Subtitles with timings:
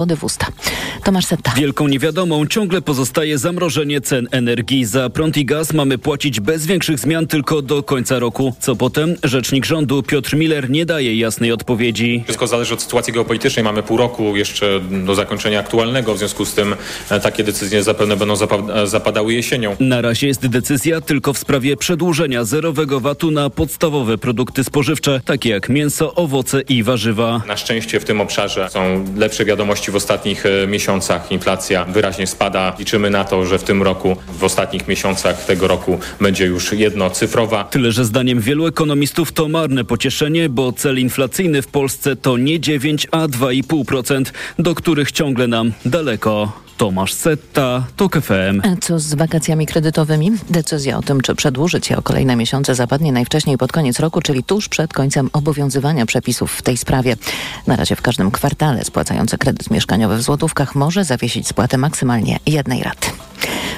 [0.00, 0.46] wody w usta.
[1.04, 1.52] Tomasz Setta.
[1.56, 4.84] Wielką niewiadomą ciągle pozostaje zamrożenie cen energii.
[4.84, 8.54] Za prąd i gaz mamy płacić bez większych zmian tylko do końca roku.
[8.60, 9.16] Co potem?
[9.24, 12.20] Rzecznik rządu Piotr Miller nie daje jasnej odpowiedzi.
[12.24, 13.64] Wszystko zależy od sytuacji geopolitycznej.
[13.64, 16.74] Mamy pół roku jeszcze do zakończenia aktualnego, w związku z tym
[17.10, 19.76] e, takie decyzje zapewne będą zapa- zapadały jesienią.
[19.80, 25.50] Na razie jest decyzja tylko w sprawie przedłużenia zerowego VAT-u na podstawowe produkty spożywcze, takie
[25.50, 27.42] jak mięso, owoce i warzywa.
[27.46, 31.32] Na szczęście w tym obszarze są lepsze wiadomości w ostatnich e, miesiącach.
[31.32, 32.76] Inflacja wyraźnie spada.
[32.78, 37.64] Liczymy na to, że w tym roku, w ostatnich miesiącach tego roku będzie już jednocyfrowa.
[37.64, 42.60] Tyle, że zdaniem wielu ekonomistów to marne pocieszenie, bo cel inflacyjny w Polsce to nie
[42.60, 44.24] 9, a 2,5%,
[44.58, 46.52] do których ciągle nam daleko.
[46.80, 48.60] Tomasz Setta, TOK FM.
[48.62, 50.30] A Co z wakacjami kredytowymi?
[50.50, 54.44] Decyzja o tym, czy przedłużyć je o kolejne miesiące zapadnie najwcześniej pod koniec roku, czyli
[54.44, 57.16] tuż przed końcem obowiązywania przepisów w tej sprawie.
[57.66, 62.82] Na razie w każdym kwartale spłacający kredyt mieszkaniowy w złotówkach może zawiesić spłatę maksymalnie jednej
[62.82, 63.10] raty.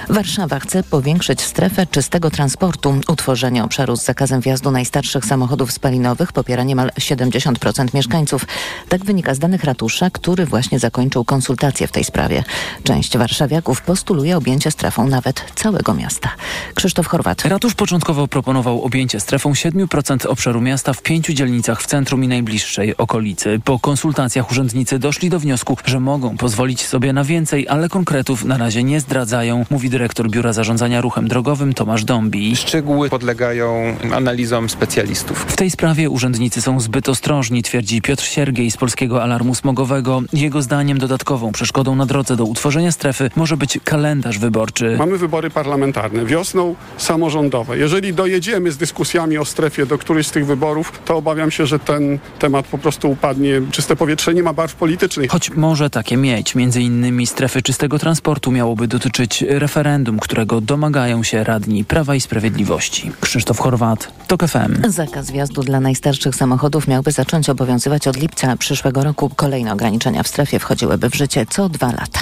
[0.08, 3.00] Warszawa chce powiększyć strefę czystego transportu.
[3.08, 8.46] Utworzenie obszaru z zakazem wjazdu najstarszych samochodów spalinowych popiera niemal 70% mieszkańców.
[8.88, 12.44] Tak wynika z danych ratusza, który właśnie zakończył konsultacje w tej sprawie.
[12.84, 16.30] Część warszawiaków postuluje objęcie strefą nawet całego miasta.
[16.74, 17.44] Krzysztof Chorwat.
[17.44, 22.96] Ratusz początkowo proponował objęcie strefą 7% obszaru miasta w pięciu dzielnicach w centrum i najbliższej
[22.96, 23.60] okolicy.
[23.64, 28.58] Po konsultacjach urzędnicy doszli do wniosku, że mogą pozwolić sobie na więcej, ale konkretów na
[28.58, 32.56] razie nie zdradzają, mówi dyrektor Biura Zarządzania Ruchem Drogowym Tomasz Dąbi.
[32.56, 35.44] Szczegóły podlegają analizom specjalistów.
[35.48, 40.22] W tej sprawie urzędnicy są zbyt ostrożni, twierdzi Piotr Siergiej z Polskiego Alarmu Smogowego.
[40.32, 44.96] Jego zdaniem dodatkową przeszkodą na drodze do utworzenia strefy może być kalendarz wyborczy.
[44.98, 47.78] Mamy wybory parlamentarne, wiosną samorządowe.
[47.78, 51.78] Jeżeli dojedziemy z dyskusjami o strefie do którejś z tych wyborów, to obawiam się, że
[51.78, 53.60] ten temat po prostu upadnie.
[53.70, 55.30] Czyste powietrze nie ma barw politycznych.
[55.30, 56.54] Choć może takie mieć.
[56.54, 63.12] Między innymi strefy czystego transportu miałoby dotyczyć referendum, którego domagają się radni Prawa i Sprawiedliwości.
[63.20, 64.90] Krzysztof Chorwat, TOK FM.
[64.90, 69.30] Zakaz wjazdu dla najstarszych samochodów miałby zacząć obowiązywać od lipca przyszłego roku.
[69.36, 72.20] Kolejne ograniczenia w strefie wchodziłyby w życie co dwa lata.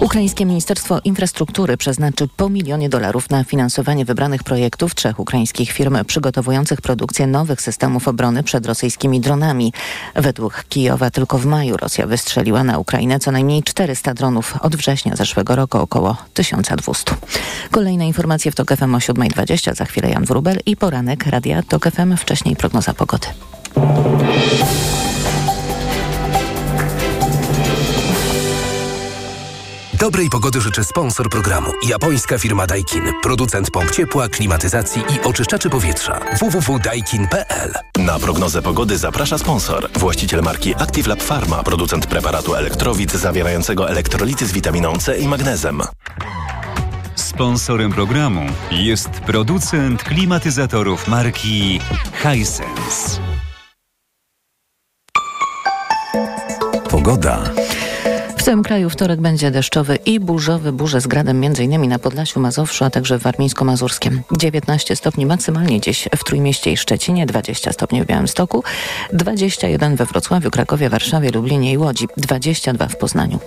[0.00, 6.80] Ukraińskie Ministerstwo Infrastruktury przeznaczy po milionie dolarów na finansowanie wybranych projektów trzech ukraińskich firm przygotowujących
[6.80, 9.72] produkcję nowych systemów obrony przed rosyjskimi dronami.
[10.14, 14.54] Według Kijowa tylko w maju Rosja wystrzeliła na Ukrainę co najmniej 400 dronów.
[14.60, 16.16] Od września zeszłego roku około
[16.56, 17.14] 1200.
[17.70, 19.74] Kolejne informacje w TOK FM o 7.20.
[19.74, 22.16] Za chwilę Jan Wrubel i poranek Radia TOK FM.
[22.16, 23.26] Wcześniej prognoza pogody.
[30.00, 31.72] Dobrej pogody życzy sponsor programu.
[31.88, 33.02] Japońska firma Daikin.
[33.22, 36.20] Producent pomp ciepła, klimatyzacji i oczyszczaczy powietrza.
[36.40, 39.88] www.daikin.pl Na prognozę pogody zaprasza sponsor.
[39.92, 41.62] Właściciel marki Active Lab Pharma.
[41.62, 45.82] Producent preparatu elektrowid zawierającego elektrolity z witaminą C i magnezem.
[47.14, 51.80] Sponsorem programu jest producent klimatyzatorów marki
[52.22, 53.20] Hisense.
[56.90, 57.50] Pogoda.
[58.48, 61.88] Całym kraju wtorek będzie deszczowy i burzowy, burze z gradem m.in.
[61.88, 64.20] na Podlasiu, Mazowszu, a także w Warmińsko-Mazurskim.
[64.32, 68.64] 19 stopni maksymalnie dziś w Trójmieście i Szczecinie, 20 stopni w Białymstoku,
[69.12, 73.38] 21 we Wrocławiu, Krakowie, Warszawie, Lublinie i Łodzi, 22 w Poznaniu.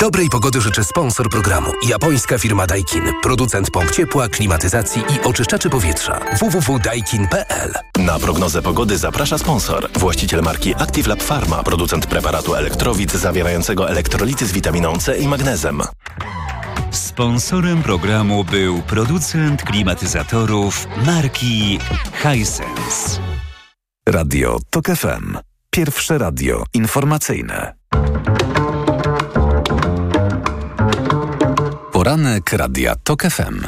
[0.00, 1.72] Dobrej pogody życzy sponsor programu.
[1.88, 3.02] Japońska firma Daikin.
[3.22, 6.20] Producent pomp ciepła, klimatyzacji i oczyszczaczy powietrza.
[6.40, 9.88] www.daikin.pl Na prognozę pogody zaprasza sponsor.
[9.92, 11.62] Właściciel marki Active Lab Pharma.
[11.62, 15.82] Producent preparatu elektrowid zawierającego elektrolity z witaminą C i magnezem.
[16.90, 21.78] Sponsorem programu był producent klimatyzatorów marki
[22.22, 23.20] Hisense.
[24.08, 25.38] Radio TOK FM.
[25.70, 27.74] Pierwsze radio informacyjne.
[32.00, 33.60] Poranek Radia TOK FM.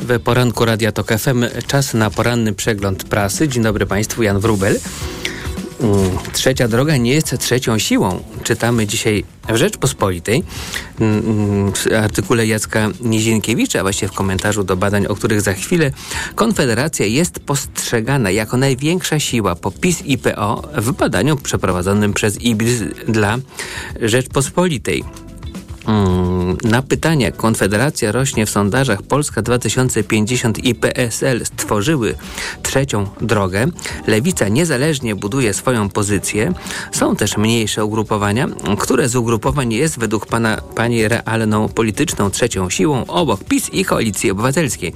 [0.00, 3.48] W poranku Radia Tok FM czas na poranny przegląd prasy.
[3.48, 4.78] Dzień dobry Państwu, Jan Wrubel.
[5.80, 8.22] Mm, Trzecia droga nie jest trzecią siłą.
[8.42, 10.42] Czytamy dzisiaj w Rzeczpospolitej
[11.00, 15.90] mm, w artykule Jacka Nizienkiewicza, właściwie w komentarzu do badań, o których za chwilę,
[16.34, 22.80] Konfederacja jest postrzegana jako największa siła po PiS i PO w badaniu przeprowadzonym przez IBIS
[23.08, 23.38] dla
[24.00, 25.04] Rzeczpospolitej.
[25.86, 32.14] Mm, Na pytanie, Konfederacja rośnie w sondażach Polska 2050 i PSL stworzyły
[32.62, 33.66] trzecią drogę,
[34.06, 36.52] Lewica niezależnie buduje swoją pozycję.
[36.92, 38.48] Są też mniejsze ugrupowania,
[38.78, 44.30] które z ugrupowań jest według pana, pani realną polityczną trzecią siłą obok PiS i Koalicji
[44.30, 44.94] Obywatelskiej.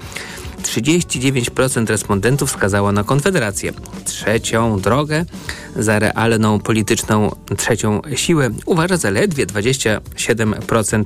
[0.65, 3.73] 39% respondentów wskazało na Konfederację.
[4.05, 5.25] Trzecią drogę
[5.77, 11.05] za realną polityczną trzecią siłę uważa zaledwie 27%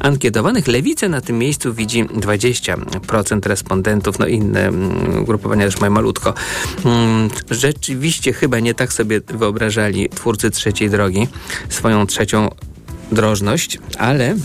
[0.00, 0.68] ankietowanych.
[0.68, 6.34] Lewicę na tym miejscu widzi 20% respondentów, no inne mm, grupowania też mają malutko.
[6.84, 11.28] Mm, rzeczywiście chyba nie tak sobie wyobrażali twórcy trzeciej drogi
[11.68, 12.50] swoją trzecią
[13.12, 14.36] drożność, ale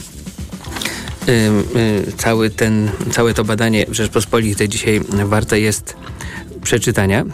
[2.17, 5.95] cały ten, całe to badanie Rzeczpospolitej dzisiaj warte jest
[6.63, 7.25] przeczytania.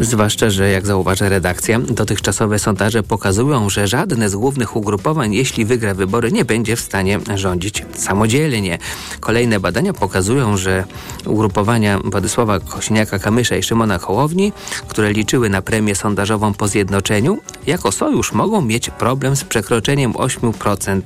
[0.00, 5.94] Zwłaszcza, że jak zauważa redakcja, dotychczasowe sondaże pokazują, że żadne z głównych ugrupowań, jeśli wygra
[5.94, 8.78] wybory, nie będzie w stanie rządzić samodzielnie.
[9.20, 10.84] Kolejne badania pokazują, że
[11.26, 14.52] ugrupowania Władysława Kośniaka-Kamysza i Szymona Hołowni,
[14.88, 21.02] które liczyły na premię sondażową po zjednoczeniu, jako sojusz mogą mieć problem z przekroczeniem 8%,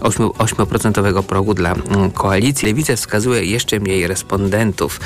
[0.00, 1.74] 8%, 8% progu dla
[2.14, 2.68] koalicji.
[2.68, 5.00] Lewica wskazuje jeszcze mniej respondentów.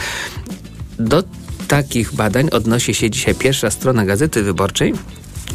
[0.99, 1.23] Do
[1.71, 4.95] takich badań odnosi się dzisiaj pierwsza strona Gazety Wyborczej.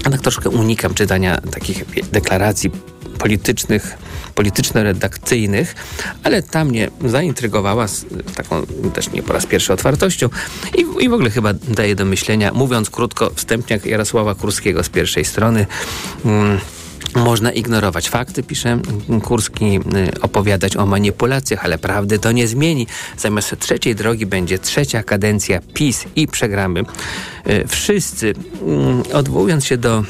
[0.03, 2.71] Tak troszkę unikam czytania takich deklaracji
[3.17, 3.97] politycznych,
[4.35, 5.75] polityczno-redakcyjnych,
[6.23, 10.29] ale ta mnie zaintrygowała z taką też nie po raz pierwszy otwartością
[10.77, 15.25] i, i w ogóle chyba daje do myślenia, mówiąc krótko, wstępniak Jarosława Kurskiego z pierwszej
[15.25, 15.65] strony.
[16.23, 16.59] Hmm,
[17.15, 18.79] można ignorować fakty, pisze
[19.23, 22.87] Kurski, y, opowiadać o manipulacjach, ale prawdy to nie zmieni.
[23.17, 26.83] Zamiast trzeciej drogi będzie trzecia kadencja PiS i przegramy.
[27.49, 30.03] Y, wszyscy, mm, odwołując się do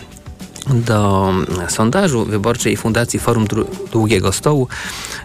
[0.66, 1.34] do
[1.70, 3.48] sondażu wyborczej Fundacji Forum
[3.92, 4.68] Długiego Stołu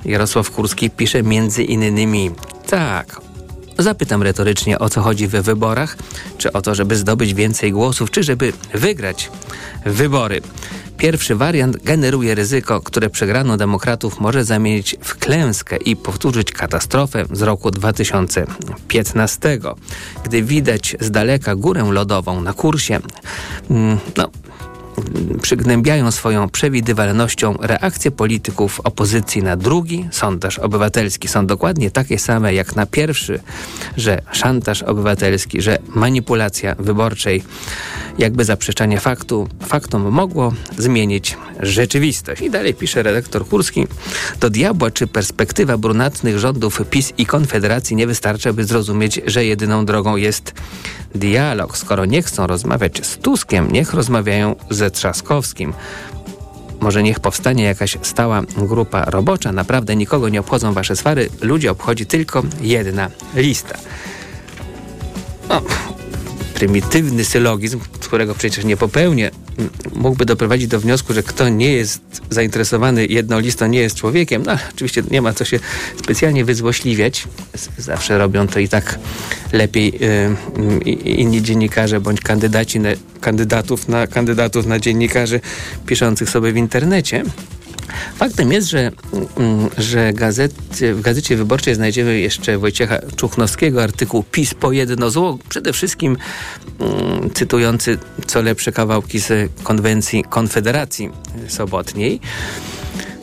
[0.04, 2.30] Jarosław Kurski pisze między innymi
[2.66, 3.20] tak,
[3.78, 5.96] Zapytam retorycznie, o co chodzi we wyborach,
[6.38, 9.30] czy o to, żeby zdobyć więcej głosów, czy żeby wygrać
[9.86, 10.40] wybory.
[11.00, 17.42] Pierwszy wariant generuje ryzyko, które przegraną demokratów może zamienić w klęskę i powtórzyć katastrofę z
[17.42, 19.58] roku 2015.
[20.24, 23.00] Gdy widać z daleka górę lodową na kursie,
[23.70, 24.30] mm, no,
[25.42, 31.28] przygnębiają swoją przewidywalnością reakcje polityków opozycji na drugi sondaż obywatelski.
[31.28, 33.40] Są dokładnie takie same jak na pierwszy,
[33.96, 37.42] że szantaż obywatelski, że manipulacja wyborczej,
[38.18, 42.42] jakby zaprzeczanie faktu, faktom mogło zmienić rzeczywistość.
[42.42, 43.86] I dalej pisze redaktor Kurski,
[44.40, 49.84] do diabła czy perspektywa brunatnych rządów PiS i Konfederacji nie wystarcza, by zrozumieć, że jedyną
[49.84, 50.54] drogą jest
[51.14, 51.76] dialog.
[51.76, 55.72] Skoro nie chcą rozmawiać z Tuskiem, niech rozmawiają ze Trzaskowskim.
[56.80, 59.52] Może niech powstanie jakaś stała grupa robocza.
[59.52, 61.28] Naprawdę nikogo nie obchodzą wasze swary.
[61.40, 63.78] Ludzi obchodzi tylko jedna lista.
[65.48, 65.62] No,
[66.60, 69.30] prymitywny sylogizm, którego przecież nie popełnię,
[69.92, 74.42] mógłby doprowadzić do wniosku, że kto nie jest zainteresowany jedną listą, nie jest człowiekiem.
[74.46, 75.58] No, oczywiście nie ma co się
[76.04, 77.28] specjalnie wyzłośliwiać.
[77.78, 78.98] Zawsze robią to i tak
[79.52, 80.00] lepiej
[80.84, 82.88] yy, inni dziennikarze bądź kandydaci na,
[83.20, 85.40] kandydatów, na, kandydatów na dziennikarzy
[85.86, 87.22] piszących sobie w internecie.
[88.16, 88.90] Faktem jest, że,
[89.36, 95.38] mm, że gazety, w Gazecie Wyborczej znajdziemy jeszcze Wojciecha Czuchnowskiego artykuł PiS po jedno zło,
[95.48, 96.16] przede wszystkim
[96.78, 101.10] um, cytujący co lepsze kawałki z konwencji Konfederacji
[101.48, 102.20] Sobotniej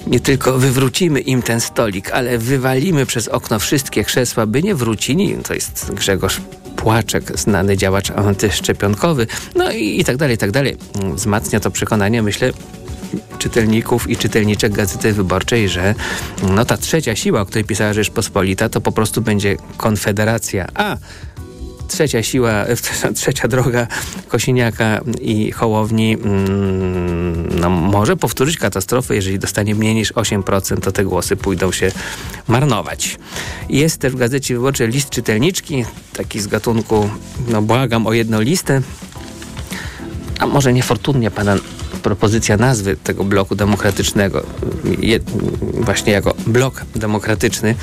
[0.08, 5.38] nie tylko wywrócimy im ten stolik, ale wywalimy przez okno wszystkie krzesła, by nie wrócili.
[5.44, 6.42] To jest Grzegorz
[6.76, 10.78] Płaczek, znany działacz antyszczepionkowy, no i, i tak dalej, i tak dalej.
[11.14, 12.52] Wzmacnia to przekonanie, myślę,
[13.40, 15.96] czytelników i czytelniczek Gazety Wyborczej, że
[16.44, 20.68] no ta trzecia siła, o której pisała Rzeczpospolita, to po prostu będzie Konfederacja.
[20.76, 20.98] A
[21.88, 22.66] trzecia siła,
[23.16, 23.88] trzecia droga
[24.28, 31.04] Kosiniaka i Hołowni mm, no, może powtórzyć katastrofę, jeżeli dostanie mniej niż 8%, to te
[31.04, 31.92] głosy pójdą się
[32.48, 33.18] marnować.
[33.70, 37.10] Jest też w Gazecie Wyborczej list czytelniczki, taki z gatunku,
[37.48, 38.82] no błagam o jedną listę,
[40.40, 41.56] a może niefortunnie pana
[42.04, 44.44] propozycja nazwy tego bloku demokratycznego,
[45.00, 45.20] je,
[45.74, 47.76] właśnie jako blok demokratyczny,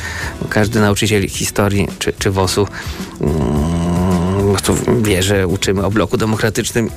[0.49, 2.69] każdy nauczyciel historii czy, czy WOS-u
[3.21, 3.75] mm,
[5.03, 6.91] wie, że uczymy o bloku demokratycznym,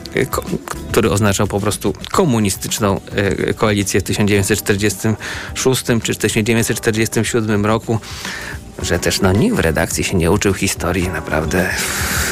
[0.90, 8.00] który oznaczał po prostu komunistyczną e, koalicję w 1946 czy 1947 roku
[8.82, 11.70] że też no, nikt w redakcji się nie uczył historii naprawdę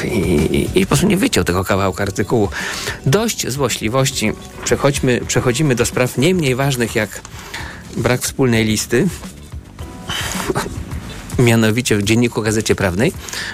[0.04, 2.50] i, i, i po prostu nie wyciął tego kawałka artykułu.
[3.06, 4.32] Dość złośliwości.
[4.64, 7.22] Przechodźmy, przechodzimy do spraw nie mniej ważnych jak
[7.98, 9.08] brak wspólnej listy.
[11.40, 13.14] Mianowicie w dzienniku Gazecie Prawnej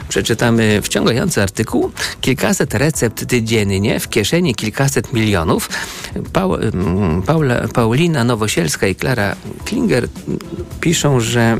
[0.09, 5.69] przeczytamy wciągający artykuł Kilkaset recept dziennie, w kieszeni kilkaset milionów.
[7.25, 9.35] Paula, Paulina Nowosielska i Klara
[9.65, 10.07] Klinger
[10.81, 11.57] piszą, że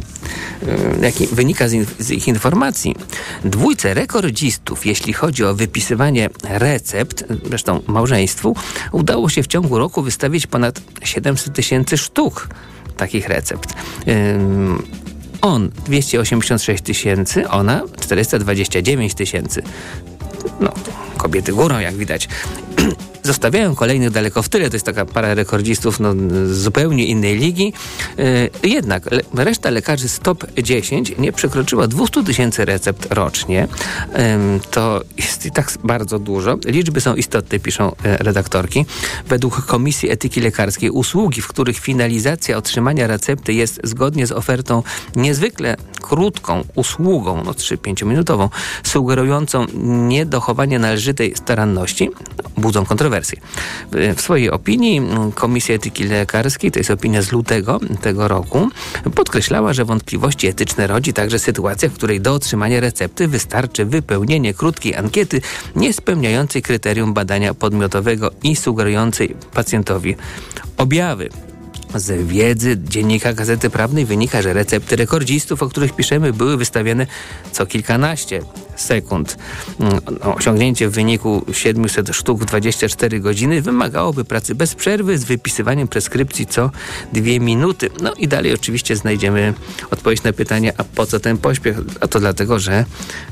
[1.02, 2.96] jak wynika z, z ich informacji,
[3.46, 8.56] dwójce rekordzistów, jeśli chodzi o wypisywanie recept, zresztą małżeństwu,
[8.92, 12.50] udało się w ciągu roku wystawić ponad 700 tysięcy sztuk
[12.98, 13.74] takich recept.
[15.42, 19.64] On 286 tysięcy, ona 429 tysięcy.
[20.60, 20.74] No,
[21.18, 22.28] kobiety górą, jak widać.
[23.24, 24.70] Zostawiają kolejnych daleko w tyle.
[24.70, 27.74] To jest taka para rekordzistów no, z zupełnie innej ligi.
[28.18, 33.68] Yy, jednak reszta lekarzy z top 10 nie przekroczyła 200 tysięcy recept rocznie.
[34.72, 36.58] To jest i tak bardzo dużo.
[36.66, 38.86] Liczby są istotne, piszą yy, redaktorki.
[39.28, 44.84] Według Komisji Etyki Lekarskiej usługi, w których finalizacja otrzymania recepty jest zgodnie z ofertą
[45.16, 48.50] niezwykle krótką usługą, no 3-5 minutową,
[48.84, 52.10] sugerującą niedochowanie należytej staranności,
[52.72, 53.42] budzą kontrowersje.
[53.92, 55.02] W swojej opinii
[55.36, 58.70] Komisja Etyki Lekarskiej, to jest opinia z lutego tego roku,
[59.16, 64.96] podkreślała, że wątpliwości etyczne rodzi także sytuacja, w której do otrzymania recepty wystarczy wypełnienie krótkiej
[64.96, 65.42] ankiety
[65.76, 70.16] nie spełniającej kryterium badania podmiotowego i sugerującej pacjentowi
[70.78, 71.30] objawy.
[71.96, 77.08] Z wiedzy Dziennika Gazety Prawnej wynika, że recepty rekordzistów, o których piszemy, były wystawiane
[77.52, 78.42] co kilkanaście
[78.82, 79.38] sekund.
[79.80, 85.88] Mm, osiągnięcie w wyniku 700 sztuk w 24 godziny wymagałoby pracy bez przerwy z wypisywaniem
[85.88, 86.72] preskrypcji co
[87.14, 87.90] dwie minuty.
[88.02, 89.54] No i dalej oczywiście znajdziemy
[89.92, 91.78] odpowiedź na pytanie, a po co ten pośpiech?
[92.02, 92.86] A to dlatego, że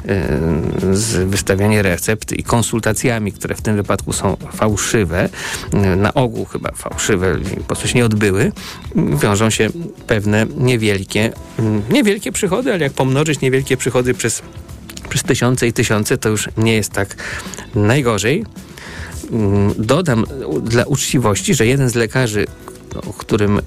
[0.06, 5.30] yy, z wystawianiem recept i konsultacjami, które w tym wypadku są fałszywe,
[5.74, 7.36] yy, na ogół chyba fałszywe,
[7.68, 8.52] po się nie odbyły,
[8.96, 9.70] wiążą się
[10.08, 14.42] pewne niewielkie, yy, niewielkie przychody, ale jak pomnożyć niewielkie przychody przez
[15.10, 17.16] przez tysiące i tysiące to już nie jest tak
[17.76, 18.46] najgorzej.
[19.32, 20.26] Mm, dodam
[20.64, 22.46] dla uczciwości, że jeden z lekarzy,
[22.96, 23.62] o którym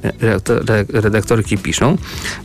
[0.93, 1.97] redaktorki piszą,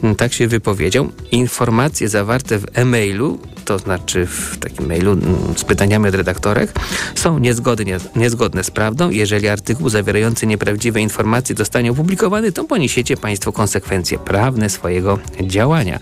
[0.04, 1.10] mm, tak się wypowiedział.
[1.32, 6.74] Informacje zawarte w e-mailu to znaczy w takim mailu mm, z pytaniami od redaktorek,
[7.16, 9.10] są niezgodne, z prawdą.
[9.10, 16.00] Jeżeli artykuł zawierający nieprawdziwe informacje zostanie opublikowany, to poniesiecie Państwo konsekwencje prawne swojego działania.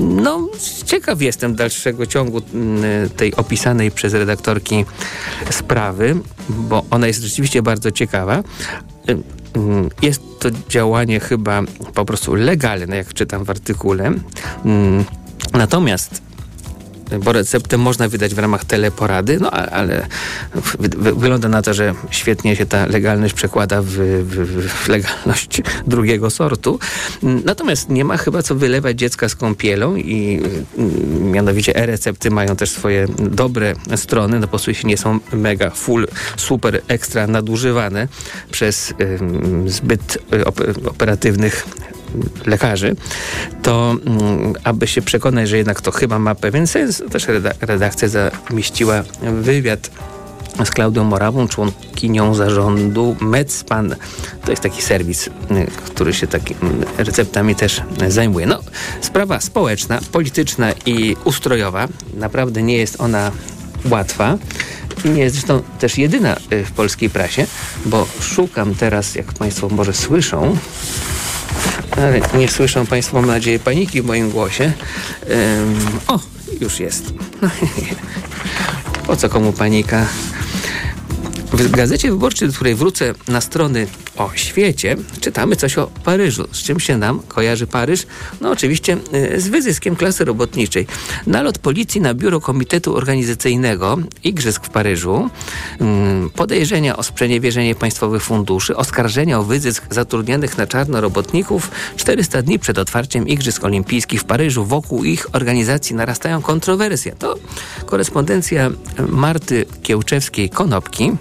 [0.00, 0.48] No,
[0.86, 4.84] ciekaw jestem dalszego ciągu mm, tej opisanej przez redaktorki
[5.50, 6.16] sprawy,
[6.48, 8.42] bo ona jest rzeczywiście bardzo ciekawa.
[10.02, 11.62] Jest to działanie chyba
[11.94, 14.12] po prostu legalne, jak czytam w artykule.
[15.52, 16.22] Natomiast
[17.18, 20.06] bo receptę można wydać w ramach teleporady, no ale
[20.98, 26.78] wygląda na to, że świetnie się ta legalność przekłada w, w, w, legalność drugiego sortu.
[27.22, 30.42] Natomiast nie ma chyba co wylewać dziecka z kąpielą i
[30.78, 36.06] mm, mianowicie e-recepty mają też swoje dobre strony, no po prostu nie są mega, full,
[36.36, 38.08] super, ekstra nadużywane
[38.50, 38.94] przez
[39.66, 40.44] zbyt y,
[40.88, 41.66] operatywnych
[42.46, 42.96] lekarzy,
[43.62, 47.26] to mm, aby się przekonać, że jednak to chyba ma pewien sens, też
[47.60, 49.90] redakcja zamieściła wywiad
[50.64, 53.96] z Klaudią Morawą, członkinią zarządu Medspan.
[54.44, 55.30] To jest taki serwis, y,
[55.86, 58.46] który się takimi receptami też zajmuje.
[58.46, 58.60] No,
[59.00, 61.88] sprawa społeczna, polityczna i ustrojowa.
[62.14, 63.30] Naprawdę nie jest ona
[63.90, 64.38] łatwa.
[65.04, 67.46] Nie jest zresztą też jedyna y, w polskiej prasie,
[67.86, 70.56] bo szukam teraz, jak Państwo może słyszą,
[72.38, 74.72] nie słyszą Państwo, mam nadzieję, paniki w moim głosie.
[75.30, 76.20] Um, o,
[76.60, 77.04] już jest.
[79.06, 80.06] po co komu panika?
[81.52, 86.48] W Gazecie Wyborczej, do której wrócę na strony o świecie, czytamy coś o Paryżu.
[86.52, 88.06] Z czym się nam kojarzy Paryż?
[88.40, 90.86] No oczywiście y, z wyzyskiem klasy robotniczej.
[91.26, 95.30] Nalot policji na biuro Komitetu Organizacyjnego Igrzysk w Paryżu,
[95.80, 101.70] mm, podejrzenia o sprzeniewierzenie państwowych funduszy, oskarżenia o wyzysk zatrudnionych na czarno robotników.
[101.96, 107.12] 400 dni przed otwarciem Igrzysk Olimpijskich w Paryżu wokół ich organizacji narastają kontrowersje.
[107.18, 107.34] To
[107.86, 108.70] korespondencja
[109.08, 111.16] Marty Kiełczewskiej-Konopki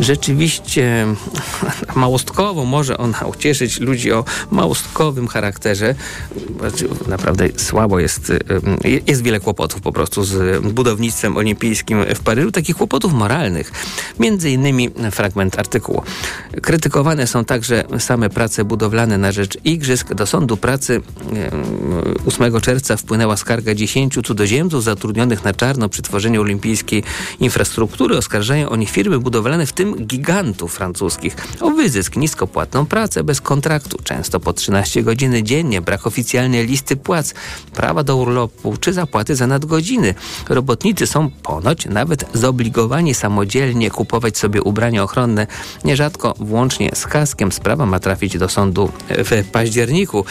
[0.00, 1.06] rzeczywiście
[1.94, 5.94] małostkowo może ona ucieszyć ludzi o małostkowym charakterze.
[6.58, 8.32] Znaczy, naprawdę słabo jest,
[9.06, 13.72] jest wiele kłopotów po prostu z budownictwem olimpijskim w Paryżu, takich kłopotów moralnych.
[14.18, 16.02] Między innymi fragment artykułu.
[16.62, 20.14] Krytykowane są także same prace budowlane na rzecz igrzysk.
[20.14, 21.02] Do sądu pracy
[22.26, 27.02] 8 czerwca wpłynęła skarga 10 cudzoziemców zatrudnionych na czarno przy tworzeniu olimpijskiej
[27.40, 28.16] infrastruktury.
[28.16, 34.40] Oskarżają oni firmy budowlane w tym gigantów francuskich, o wyzysk, niskopłatną pracę bez kontraktu, często
[34.40, 37.34] po 13 godziny dziennie, brak oficjalnej listy płac,
[37.74, 40.14] prawa do urlopu czy zapłaty za nadgodziny.
[40.48, 45.46] Robotnicy są ponoć nawet zobligowani samodzielnie kupować sobie ubrania ochronne,
[45.84, 47.52] nierzadko włącznie z kaskiem.
[47.52, 50.24] Sprawa ma trafić do sądu w październiku.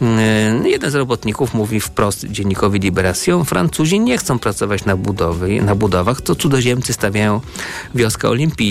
[0.00, 5.74] Yy, jeden z robotników mówi wprost dziennikowi Liberation, Francuzi nie chcą pracować na, budowy, na
[5.74, 7.40] budowach, to cudzoziemcy stawiają
[7.94, 8.69] wioskę olimpijską,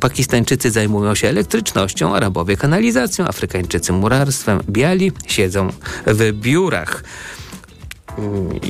[0.00, 5.68] Pakistańczycy zajmują się elektrycznością, Arabowie kanalizacją, Afrykańczycy murarstwem, biali siedzą
[6.06, 7.04] w biurach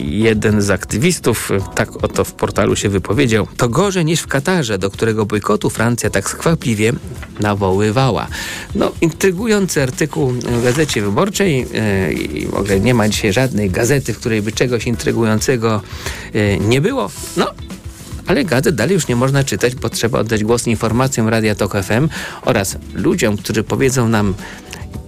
[0.04, 3.46] jeden z aktywistów tak oto w portalu się wypowiedział.
[3.56, 6.92] To gorzej niż w Katarze, do którego bojkotu Francja tak skwapliwie
[7.40, 8.26] nawoływała.
[8.74, 14.18] No, intrygujący artykuł w Gazecie Wyborczej yy, w ogóle nie ma dzisiaj żadnej gazety, w
[14.18, 15.82] której by czegoś intrygującego
[16.34, 17.10] yy, nie było.
[17.36, 17.46] No,
[18.28, 22.08] ale gazet dalej już nie można czytać, bo trzeba oddać głos informacjom Radia Tok FM
[22.44, 24.34] oraz ludziom, którzy powiedzą nam,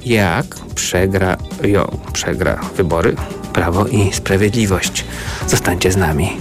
[0.05, 3.17] jak przegra, jo, przegra wybory
[3.53, 5.05] Prawo i Sprawiedliwość.
[5.47, 6.37] Zostańcie z nami.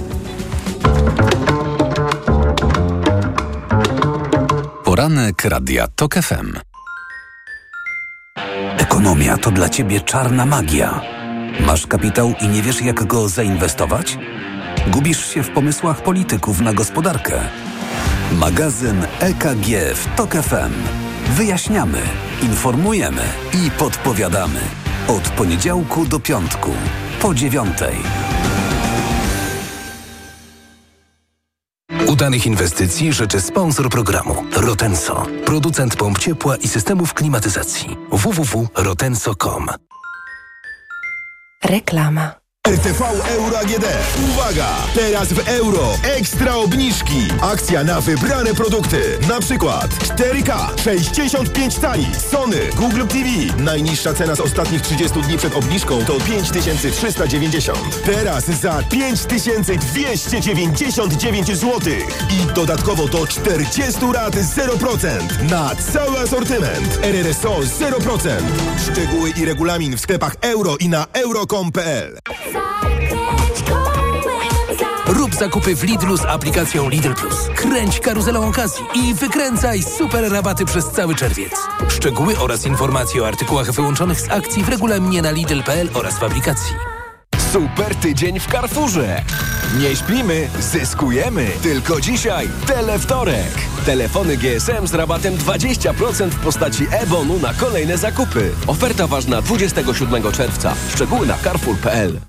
[4.84, 6.54] Poranek Radia TOK FM.
[8.78, 11.02] Ekonomia to dla Ciebie czarna magia.
[11.60, 14.18] Masz kapitał i nie wiesz, jak go zainwestować?
[14.88, 17.42] Gubisz się w pomysłach polityków na gospodarkę?
[18.32, 20.74] Magazyn EKG w TOK FM.
[21.30, 22.02] Wyjaśniamy,
[22.42, 23.22] informujemy
[23.54, 24.60] i podpowiadamy.
[25.08, 26.72] Od poniedziałku do piątku,
[27.22, 27.96] po dziewiątej.
[32.08, 37.98] Udanych inwestycji życzy sponsor programu Rotenso, producent pomp ciepła i systemów klimatyzacji.
[38.12, 39.68] www.rotenso.com
[41.64, 42.40] Reklama.
[42.70, 43.86] RTV Euro AGD.
[44.30, 44.68] Uwaga!
[44.96, 47.28] Teraz w euro ekstra obniżki.
[47.42, 49.02] Akcja na wybrane produkty.
[49.30, 52.08] Na przykład 4K 65 tani.
[52.32, 53.30] Sony Google TV.
[53.58, 58.04] Najniższa cena z ostatnich 30 dni przed obniżką to 5390.
[58.06, 61.80] Teraz za 5299 zł.
[62.30, 67.00] I dodatkowo do 40 rat 0% na cały asortyment.
[67.04, 68.30] RRSO 0%.
[68.92, 72.18] Szczegóły i regulamin w sklepach euro i na euro.com.pl.
[75.08, 77.36] Rób zakupy w Lidlu z aplikacją Lidl Plus.
[77.56, 81.54] Kręć karuzelą okazji i wykręcaj super rabaty przez cały czerwiec.
[81.88, 86.76] Szczegóły oraz informacje o artykułach wyłączonych z akcji w regulaminie na Lidl.pl oraz w aplikacji.
[87.52, 89.22] Super tydzień w Carrefourze.
[89.80, 91.48] Nie śpimy, zyskujemy.
[91.62, 93.52] Tylko dzisiaj telewtorek.
[93.86, 98.52] Telefony GSM z rabatem 20% w postaci e-bonu na kolejne zakupy.
[98.68, 100.74] Oferta ważna 27 czerwca.
[100.96, 102.29] Szczegóły na carrefour.pl.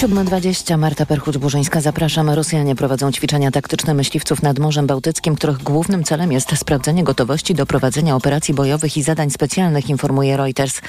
[0.00, 1.80] 7.20 Marta Perchuć-Burzyńska.
[1.80, 2.30] Zapraszam.
[2.30, 7.66] Rosjanie prowadzą ćwiczenia taktyczne myśliwców nad Morzem Bałtyckim, których głównym celem jest sprawdzenie gotowości do
[7.66, 10.80] prowadzenia operacji bojowych i zadań specjalnych, informuje Reuters.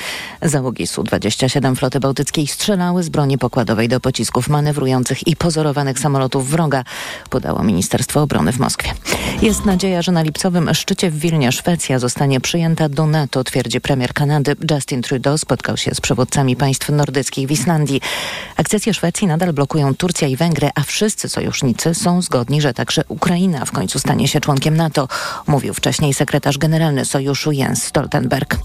[0.42, 6.84] Załogi Su-27 floty bałtyckiej strzelały z broni pokładowej do pocisków manewrujących i pozorowanych samolotów wroga,
[7.30, 8.94] podało Ministerstwo Obrony w Moskwie.
[9.42, 14.14] Jest nadzieja, że na lipcowym szczycie w Wilnie Szwecja zostanie przyjęta do NATO, twierdzi premier
[14.14, 14.56] Kanady.
[14.72, 18.02] Justin Trudeau spotkał się z przywódcami państw nordyckich w Islandii.
[18.58, 23.66] Akcesję Szwecji nadal blokują Turcja i Węgry, a wszyscy sojusznicy są zgodni, że także Ukraina
[23.66, 25.08] w końcu stanie się członkiem NATO,
[25.48, 28.58] mówił wcześniej sekretarz generalny sojuszu Jens Stoltenberg.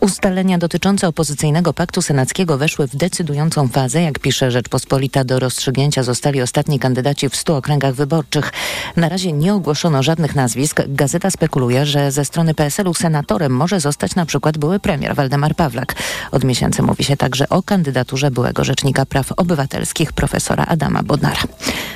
[0.00, 6.42] Ustalenia dotyczące opozycyjnego paktu senackiego weszły w decydującą fazę, jak pisze Rzeczpospolita, do rozstrzygnięcia zostali
[6.42, 8.52] ostatni kandydaci w stu okręgach wyborczych.
[8.96, 10.82] Na razie nie ogłoszono żadnych nazwisk.
[10.88, 15.94] Gazeta spekuluje, że ze strony PSL-u senatorem może zostać na przykład były premier Waldemar Pawlak.
[16.30, 21.42] Od miesięcy mówi się także o kandydaturze byłego rzecznika praw obywatelskich obywatelskich profesora Adama Bodnara.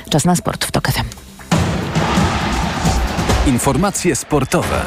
[0.09, 0.87] Czas na sport w TOK.
[3.47, 4.85] Informacje sportowe.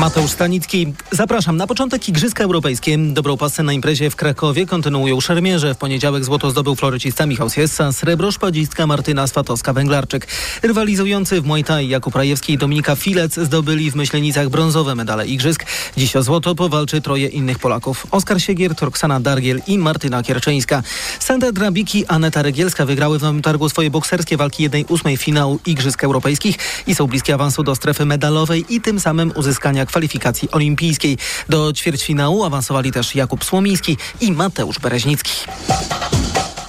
[0.00, 0.92] Mateusz Stanicki.
[1.10, 1.56] Zapraszam.
[1.56, 2.98] Na początek Igrzyska Europejskie.
[2.98, 5.74] Dobrą pasę na imprezie w Krakowie kontynuują szermierze.
[5.74, 10.26] W poniedziałek złoto zdobył florecista Michał Siessa, srebro szpadzistka Martyna Swatowska-Węglarczyk.
[10.62, 15.64] Rywalizujący w Muay Thai Jakub Rajewski i Dominika Filec zdobyli w Myślenicach brązowe medale Igrzysk.
[15.96, 18.06] Dziś o złoto powalczy troje innych Polaków.
[18.10, 20.82] Oskar Siegier, Torksana Dargiel i Martyna Kierczyńska.
[21.18, 26.56] Sandra Drabiki, Aneta Regielska wygrały w Nowym Targu swoje bokserskie walki 1-8 finału Igrzysk Europejskich
[26.86, 31.18] i są bliskie awansu do strefy medalowej i tym samym uzyskania kwalifikacji olimpijskiej.
[31.48, 35.32] Do ćwierćfinału awansowali też Jakub Słomiński i Mateusz Bereźnicki.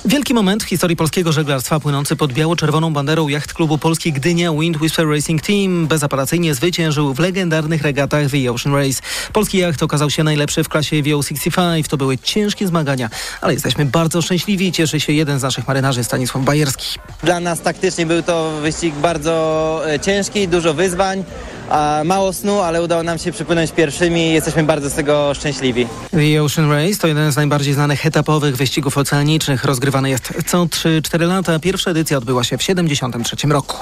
[0.08, 4.82] Wielki moment w historii polskiego żeglarstwa płynący pod biało-czerwoną banderą jacht klubu Polski Gdynia Wind
[4.82, 9.02] Whisper Racing Team bezapelacyjnie zwyciężył w legendarnych regatach The Ocean Race.
[9.34, 11.88] Polski jacht okazał się najlepszy w klasie VO65.
[11.88, 13.10] To były ciężkie zmagania,
[13.42, 14.72] ale jesteśmy bardzo szczęśliwi.
[14.72, 17.00] Cieszy się jeden z naszych marynarzy, Stanisław Bajerski.
[17.24, 21.24] Dla nas taktycznie był to wyścig bardzo e, ciężki, dużo wyzwań.
[21.70, 25.88] A mało snu, ale udało nam się przypłynąć pierwszymi i jesteśmy bardzo z tego szczęśliwi.
[26.12, 29.66] The Ocean Race to jeden z najbardziej znanych etapowych wyścigów oceanicznych.
[29.98, 31.60] Rozgrywany jest co 3-4 lata.
[31.60, 33.78] Pierwsza edycja odbyła się w 1973 roku.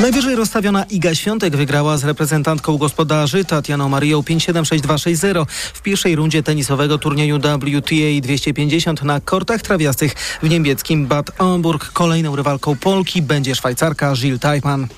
[0.00, 6.98] Najwyżej rozstawiona Iga Świątek wygrała z reprezentantką gospodarzy Tatianą Marią 5-7-6-2-6-0 w pierwszej rundzie tenisowego
[6.98, 11.92] turnieju WTA 250 na kortach trawiastych w niemieckim Bad Homburg.
[11.92, 14.88] Kolejną rywalką Polki będzie Szwajcarka Jill Teichmann.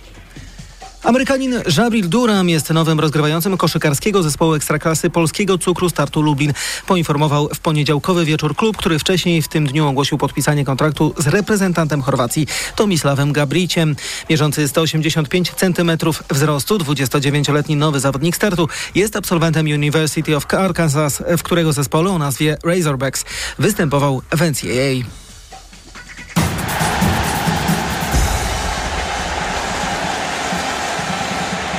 [1.04, 6.52] Amerykanin Jabril Duram jest nowym rozgrywającym koszykarskiego zespołu Ekstraklasy Polskiego Cukru Startu Lublin.
[6.86, 12.02] Poinformował w poniedziałkowy wieczór klub, który wcześniej w tym dniu ogłosił podpisanie kontraktu z reprezentantem
[12.02, 13.96] Chorwacji Tomisławem Gabriciem.
[14.30, 15.90] Mierzący 185 cm
[16.30, 22.56] wzrostu, 29-letni nowy zawodnik startu jest absolwentem University of Arkansas, w którego zespole o nazwie
[22.64, 23.24] Razorbacks
[23.58, 25.23] występował w NCAA.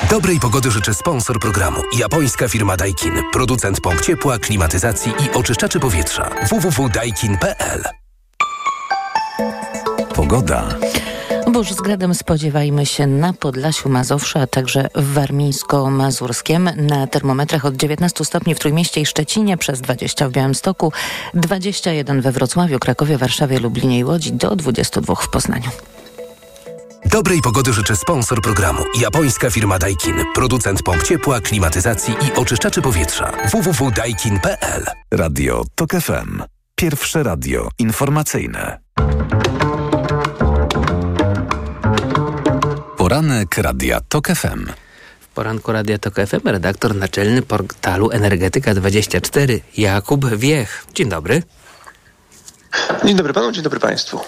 [0.09, 1.81] Dobrej pogody życzy sponsor programu.
[1.97, 3.13] Japońska firma Daikin.
[3.33, 6.29] Producent pomp ciepła, klimatyzacji i oczyszczaczy powietrza.
[6.49, 7.83] www.daikin.pl
[10.15, 10.75] Pogoda.
[11.51, 16.75] Burz z gradem spodziewajmy się na Podlasiu Mazowsza, a także w Warmińsko-Mazurskiem.
[16.75, 20.91] Na termometrach od 19 stopni w Trójmieście i Szczecinie, przez 20 w Białymstoku,
[21.33, 25.69] 21 we Wrocławiu, Krakowie, Warszawie, Lublinie i Łodzi, do 22 w Poznaniu.
[27.15, 28.83] Dobrej pogody życzy sponsor programu.
[28.99, 30.15] Japońska firma Daikin.
[30.33, 33.31] Producent pomp ciepła, klimatyzacji i oczyszczaczy powietrza.
[33.51, 36.43] www.daikin.pl Radio TOK FM.
[36.75, 38.79] Pierwsze radio informacyjne.
[42.97, 44.65] Poranek Radia TOK FM.
[45.19, 50.85] W poranku Radia TOK FM redaktor naczelny portalu Energetyka24 Jakub Wiech.
[50.93, 51.43] Dzień dobry.
[53.05, 54.19] Dzień dobry panu, dzień dobry państwu.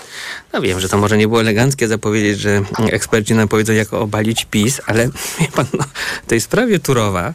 [0.54, 4.46] No wiem, że to może nie było eleganckie zapowiedzieć, że eksperci nam powiedzą, jak obalić
[4.46, 5.08] PiS, ale
[5.40, 5.84] wie pan, no,
[6.24, 7.34] w tej sprawie Turowa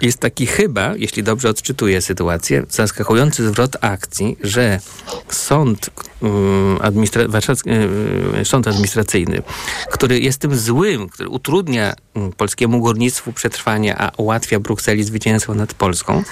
[0.00, 4.80] jest taki chyba, jeśli dobrze odczytuję sytuację, zaskakujący zwrot akcji, że
[5.28, 9.42] sąd, um, administra warszawski, um, sąd administracyjny,
[9.90, 15.74] który jest tym złym, który utrudnia um, polskiemu górnictwu przetrwanie, a ułatwia Brukseli zwycięstwo nad
[15.74, 16.22] Polską,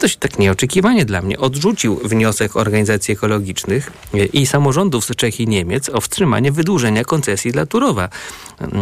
[0.00, 3.92] dość tak nieoczekiwanie dla mnie, odrzucił wniosek organizacji ekologicznych
[4.32, 8.08] i samorządów z Czech i Niemiec o wstrzymanie wydłużenia koncesji dla Turowa.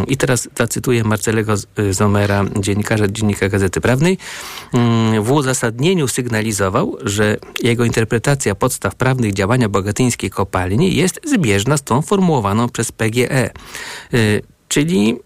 [0.07, 1.55] I teraz zacytuję Marcelego
[1.91, 4.19] Zomera, dziennikarza Dziennika Gazety Prawnej.
[5.23, 12.03] W uzasadnieniu sygnalizował, że jego interpretacja podstaw prawnych działania bogatyńskiej kopalni jest zbieżna z tą
[12.03, 13.51] formułowaną przez PGE.
[14.69, 15.17] Czyli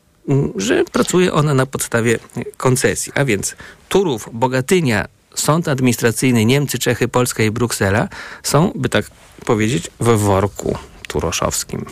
[0.56, 2.18] że pracuje ona na podstawie
[2.56, 3.56] koncesji, a więc
[3.88, 8.08] Turów, Bogatynia, Sąd Administracyjny Niemcy, Czechy, Polska i Bruksela
[8.42, 9.10] są, by tak
[9.44, 11.86] powiedzieć, we worku turoszowskim.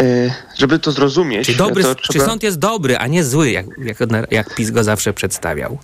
[0.00, 1.46] Yy, żeby to zrozumieć...
[1.46, 2.24] Czy, dobry, to trzeba...
[2.24, 3.98] czy sąd jest dobry, a nie zły, jak, jak,
[4.30, 5.78] jak PiS go zawsze przedstawiał?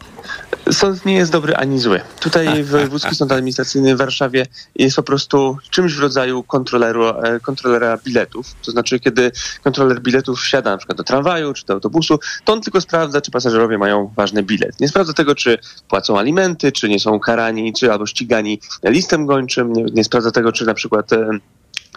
[0.73, 2.01] Sąd nie jest dobry ani zły.
[2.21, 7.05] Tutaj Wojewódzki Sąd Administracyjny w Warszawie jest po prostu czymś w rodzaju kontroleru,
[7.43, 8.47] kontrolera biletów.
[8.65, 9.33] To znaczy, kiedy
[9.65, 13.31] kontroler biletów wsiada na przykład do tramwaju czy do autobusu, to on tylko sprawdza, czy
[13.31, 14.81] pasażerowie mają ważny bilet.
[14.81, 15.59] Nie sprawdza tego, czy
[15.89, 19.73] płacą alimenty, czy nie są karani, czy albo ścigani listem gończym.
[19.73, 21.11] Nie, nie sprawdza tego, czy na przykład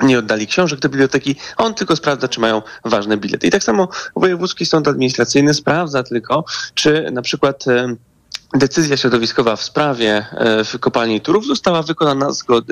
[0.02, 3.48] nie oddali książek do biblioteki, on tylko sprawdza, czy mają ważne bilety.
[3.48, 7.66] I tak samo Wojewódzki Sąd Administracyjny sprawdza tylko, czy na przykład
[8.54, 10.26] decyzja środowiskowa w sprawie
[10.66, 12.66] w kopalni Turów została wykonana zgod,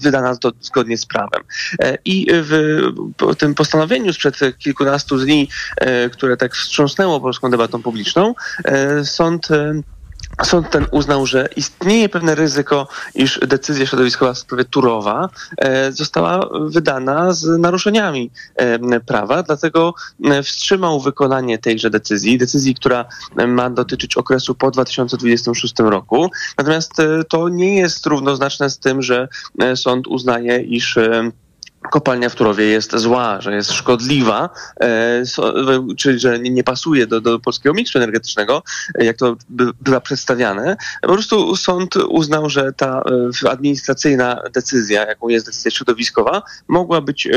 [0.00, 1.42] wydana zgodnie z prawem.
[2.04, 2.82] I w
[3.38, 5.48] tym postanowieniu sprzed kilkunastu dni,
[6.12, 8.34] które tak wstrząsnęło polską debatą publiczną,
[9.04, 9.48] sąd
[10.44, 16.48] Sąd ten uznał, że istnieje pewne ryzyko, iż decyzja środowiskowa w sprawie Turowa e, została
[16.60, 19.94] wydana z naruszeniami e, prawa, dlatego
[20.24, 23.04] e, wstrzymał wykonanie tejże decyzji, decyzji, która
[23.46, 26.30] ma dotyczyć okresu po 2026 roku.
[26.58, 26.92] Natomiast
[27.28, 29.28] to nie jest równoznaczne z tym, że
[29.74, 30.98] sąd uznaje, iż
[31.90, 35.54] kopalnia w Turowie jest zła, że jest szkodliwa, e, so,
[35.96, 38.62] czyli że nie, nie pasuje do, do polskiego miksu energetycznego,
[38.98, 40.76] jak to by, bywa przedstawiane.
[41.02, 43.02] Po prostu sąd uznał, że ta
[43.44, 47.30] e, administracyjna decyzja, jaką jest decyzja środowiskowa, mogła być e,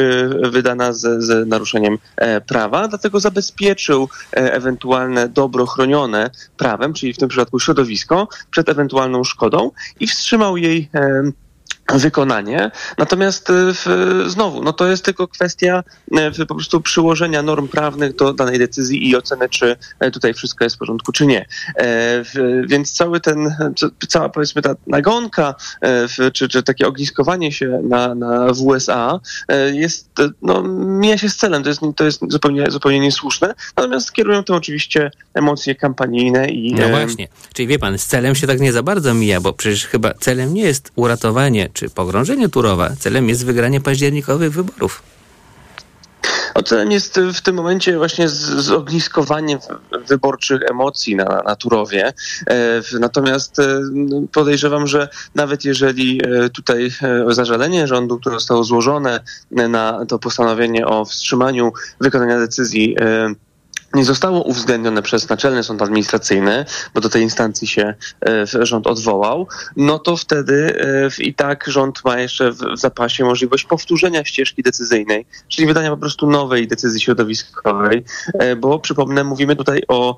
[0.49, 7.17] wydana z, z naruszeniem e, prawa, dlatego zabezpieczył e, ewentualne dobro chronione prawem, czyli w
[7.17, 10.89] tym przypadku środowisko, przed ewentualną szkodą i wstrzymał jej
[11.93, 12.71] wykonanie.
[12.97, 18.33] Natomiast w, znowu, no to jest tylko kwestia w, po prostu przyłożenia norm prawnych do
[18.33, 21.45] danej decyzji i oceny, czy e, tutaj wszystko jest w porządku, czy nie.
[21.75, 22.23] E,
[22.67, 23.55] więc cały ten,
[24.07, 29.75] cała powiedzmy ta nagonka, e, czy, czy takie ogniskowanie się na, na w USA e,
[29.75, 30.09] jest,
[30.41, 31.63] no, mija się z celem.
[31.63, 33.53] To jest, to jest zupełnie, zupełnie niesłuszne.
[33.77, 36.73] Natomiast kierują to oczywiście emocje kampanijne i...
[36.73, 37.27] No właśnie.
[37.53, 40.53] Czyli wie pan, z celem się tak nie za bardzo mija, bo przecież chyba celem
[40.53, 42.89] nie jest uratowanie czy pogrążenie Turowa.
[42.99, 45.03] Celem jest wygranie październikowych wyborów.
[46.55, 49.57] No, celem jest w tym momencie właśnie zogniskowanie
[50.07, 52.13] wyborczych emocji na, na Turowie.
[52.47, 53.81] E, natomiast e,
[54.31, 56.91] podejrzewam, że nawet jeżeli e, tutaj
[57.27, 59.19] zażalenie rządu, które zostało złożone
[59.51, 62.95] na to postanowienie o wstrzymaniu wykonania decyzji
[63.93, 67.93] nie zostało uwzględnione przez Naczelny Sąd Administracyjny, bo do tej instancji się
[68.25, 70.83] e, rząd odwołał, no to wtedy
[71.19, 75.97] e, i tak rząd ma jeszcze w zapasie możliwość powtórzenia ścieżki decyzyjnej, czyli wydania po
[75.97, 80.17] prostu nowej decyzji środowiskowej, e, bo przypomnę, mówimy tutaj o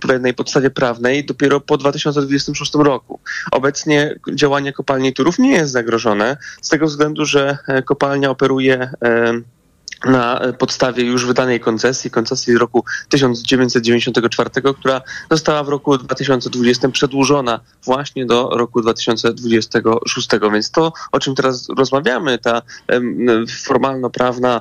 [0.00, 3.20] pewnej podstawie prawnej dopiero po 2026 roku.
[3.52, 8.90] Obecnie działanie kopalni Turów nie jest zagrożone z tego względu, że kopalnia operuje
[10.04, 17.60] na podstawie już wydanej koncesji, koncesji z roku 1994, która została w roku 2020 przedłużona
[17.84, 20.28] właśnie do roku 2026.
[20.52, 22.62] Więc to, o czym teraz rozmawiamy, ta
[23.64, 24.60] formalno-prawna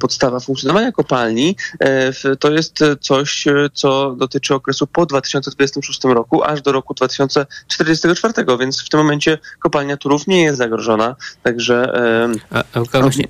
[0.00, 3.44] podstawa funkcjonowania kopalni, e, to jest coś,
[3.74, 9.96] co dotyczy okresu po 2026 roku, aż do roku 2044, więc w tym momencie kopalnia
[9.96, 11.92] Turów nie jest zagrożona, także...
[12.50, 13.28] A, a właśnie,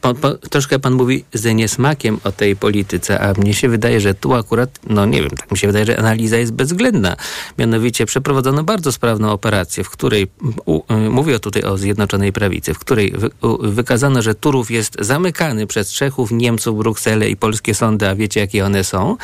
[0.00, 4.14] pan, pan, troszkę pan mówi z niesmakiem o tej polityce, a mnie się wydaje, że
[4.14, 7.16] tu akurat, no nie wiem, tak mi się wydaje, że analiza jest bezwzględna.
[7.58, 10.26] Mianowicie przeprowadzono bardzo sprawną operację, w której,
[10.64, 14.96] u, y, mówię tutaj o Zjednoczonej Prawicy, w której wy, u, wykazano, że Turów jest
[15.00, 19.16] zamykany przez Czechów, Niemców, Brukselę i polskie sądy, a wiecie jakie one są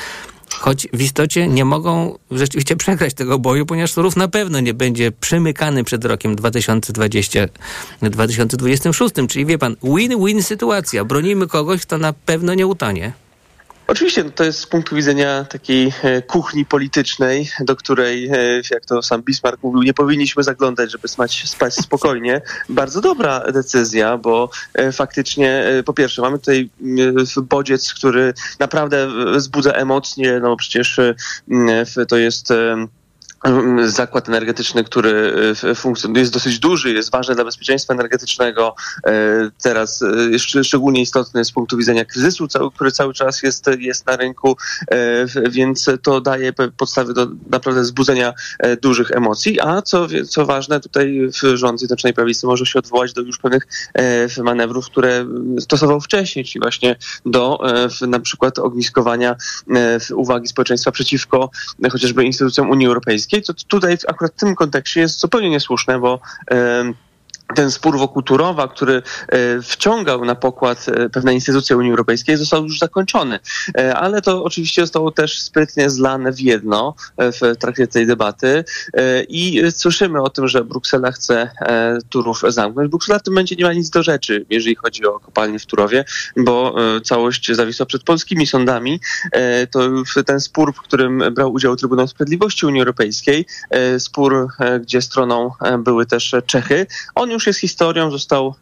[0.58, 5.12] choć w istocie nie mogą rzeczywiście przegrać tego boju, ponieważ Turów na pewno nie będzie
[5.12, 7.40] przymykany przed rokiem 2020,
[8.02, 9.14] 2026.
[9.28, 11.04] Czyli wie pan, win-win sytuacja.
[11.04, 13.12] Bronimy kogoś, kto na pewno nie utonie.
[13.90, 19.02] Oczywiście to jest z punktu widzenia takiej e, kuchni politycznej, do której, e, jak to
[19.02, 22.42] sam Bismarck mówił, nie powinniśmy zaglądać, żeby spać, spać spokojnie.
[22.68, 26.70] Bardzo dobra decyzja, bo e, faktycznie po pierwsze mamy tutaj
[27.42, 31.00] bodziec, który naprawdę wzbudza emocje, no przecież
[32.08, 32.52] to jest
[33.84, 38.74] zakład energetyczny, który e, funkcjonuje, jest dosyć duży, jest ważny dla bezpieczeństwa energetycznego.
[39.06, 39.12] E,
[39.62, 44.56] teraz e, szczególnie istotny z punktu widzenia kryzysu, który cały czas jest, jest na rynku,
[45.50, 48.32] więc to daje podstawy do naprawdę wzbudzenia
[48.82, 49.60] dużych emocji.
[49.60, 53.66] A co, co ważne, tutaj rząd Zjednoczonej Prawicy może się odwołać do już pewnych
[54.42, 55.26] manewrów, które
[55.60, 57.58] stosował wcześniej, czyli właśnie do
[58.00, 59.36] na przykład ogniskowania
[60.14, 61.50] uwagi społeczeństwa przeciwko
[61.92, 66.20] chociażby instytucjom Unii Europejskiej to tutaj akurat w tym kontekście jest zupełnie niesłuszne, bo
[67.54, 72.64] ten spór wokół Turowa, który e, wciągał na pokład e, pewne instytucje Unii Europejskiej, został
[72.64, 73.38] już zakończony.
[73.78, 78.64] E, ale to oczywiście zostało też sprytnie zlane w jedno w trakcie tej debaty
[79.28, 81.50] i słyszymy o tym, że Bruksela chce
[82.10, 82.90] Turów zamknąć.
[82.90, 86.04] Bruksela w tym momencie nie ma nic do rzeczy, jeżeli chodzi o kopalnię w Turowie,
[86.36, 89.00] bo całość zawisła przed polskimi sądami.
[89.70, 89.80] To
[90.26, 93.46] ten spór, w którym brał udział Trybunał Sprawiedliwości Unii Europejskiej,
[93.98, 94.48] spór,
[94.80, 98.54] gdzie stroną były też Czechy, on już już jest historią, został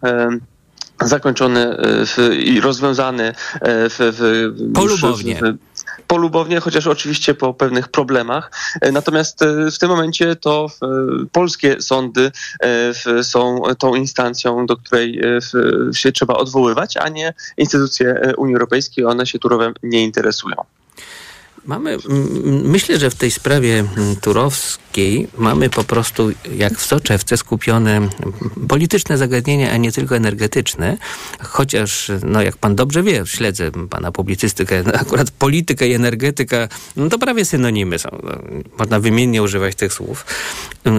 [1.01, 1.77] zakończony
[2.19, 3.35] e, i rozwiązany e,
[3.89, 5.41] w, w polubownie.
[6.07, 8.51] Polubownie, chociaż oczywiście po pewnych problemach.
[8.81, 10.67] E, natomiast w tym momencie to
[11.33, 12.33] polskie sądy
[13.23, 15.21] są tą instancją, do której
[15.93, 19.05] się trzeba odwoływać, a nie instytucje Unii Europejskiej.
[19.05, 20.57] One się Turowem nie interesują.
[21.69, 21.97] Mamy,
[22.65, 23.85] myślę, że w tej sprawie
[24.21, 28.09] turowskiej mamy po prostu jak w soczewce skupione
[28.69, 30.97] polityczne zagadnienia, a nie tylko energetyczne.
[31.41, 37.09] Chociaż, no jak pan dobrze wie, śledzę pana publicystykę, no, akurat polityka i energetyka, no
[37.09, 38.09] to prawie synonimy są.
[38.23, 38.39] No,
[38.79, 40.27] można wymiennie używać tych słów.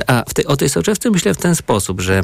[0.08, 2.22] A tej, o tej soczewce myślę w ten sposób, że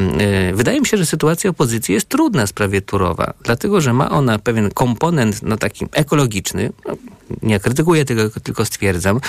[0.52, 4.10] y, wydaje mi się, że sytuacja opozycji jest trudna w sprawie Turowa, dlatego, że ma
[4.10, 6.98] ona pewien komponent, no taki ekologiczny, no,
[7.42, 9.20] nie krytykuję tego, tylko stwierdzam,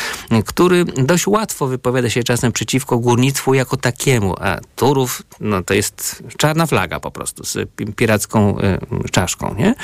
[0.47, 6.23] który dość łatwo wypowiada się czasem przeciwko górnictwu jako takiemu, a Turów, no to jest
[6.37, 9.75] czarna flaga po prostu z piracką y, czaszką, nie?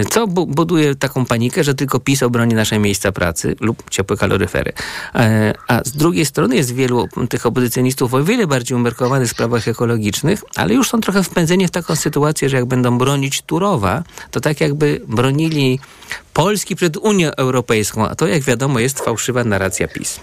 [0.00, 4.16] Y, co bu buduje taką panikę, że tylko PiS obroni nasze miejsca pracy lub ciepłe
[4.16, 4.70] kaloryfery.
[4.70, 5.18] Y,
[5.68, 10.74] a z drugiej strony jest wielu tych opozycjonistów o wiele bardziej umiarkowanych sprawach ekologicznych, ale
[10.74, 15.00] już są trochę wpędzeni w taką sytuację, że jak będą bronić Turowa, to tak jakby
[15.08, 15.80] bronili
[16.32, 20.20] Polski przed Unią Europejską, a to jak wiadomo jest fałszywa narracja PiS.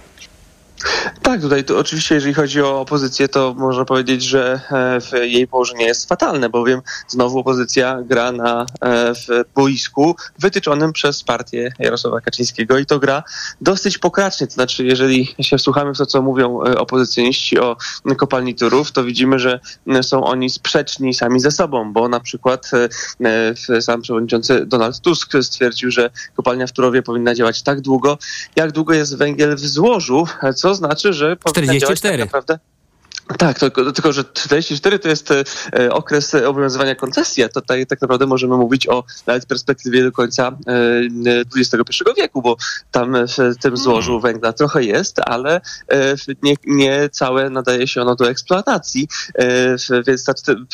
[1.22, 4.62] Tak, tutaj to oczywiście, jeżeli chodzi o opozycję, to można powiedzieć, że
[5.14, 11.24] e, jej położenie jest fatalne, bowiem znowu opozycja gra na e, w boisku wytyczonym przez
[11.24, 13.24] partię Jarosława Kaczyńskiego i to gra
[13.62, 14.48] dosyć pokracznie.
[14.48, 17.78] To znaczy, jeżeli się wsłuchamy w to, co mówią e, opozycjoniści o
[18.18, 19.60] kopalni Turów, to widzimy, że
[20.02, 22.72] są oni sprzeczni sami ze sobą, bo na przykład
[23.82, 28.18] sam przewodniczący Donald Tusk stwierdził, że kopalnia w Turowie powinna działać tak długo,
[28.56, 32.02] jak długo jest węgiel w złożu, co to znaczy, że 44.
[32.02, 32.60] Tak naprawdę
[33.38, 35.46] tak, tylko, tylko że 44 to jest e,
[35.92, 41.52] okres obowiązywania koncesji, a tutaj tak naprawdę możemy mówić o nawet perspektywie do końca e,
[41.58, 42.58] XXI wieku, bo
[42.92, 44.22] tam w tym złożu mm.
[44.22, 45.62] węgla trochę jest, ale
[45.92, 49.76] e, nie, nie całe nadaje się ono do eksploatacji, e,
[50.08, 50.34] więc ta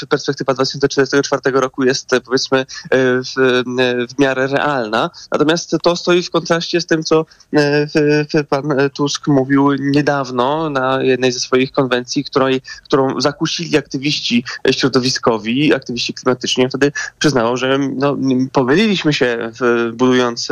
[0.10, 3.64] perspektywa 2044 roku jest e, powiedzmy e, w,
[4.16, 5.10] w miarę realna.
[5.32, 7.26] Natomiast to stoi w kontraście z tym, co
[8.50, 8.64] pan
[8.94, 16.14] Tusk mówił niedawno na jednej ze swoich konwencji, która której, którą zakusili aktywiści środowiskowi, aktywiści
[16.14, 18.18] klimatyczni, wtedy przyznało, że no,
[18.52, 20.52] pomyliliśmy się w, budując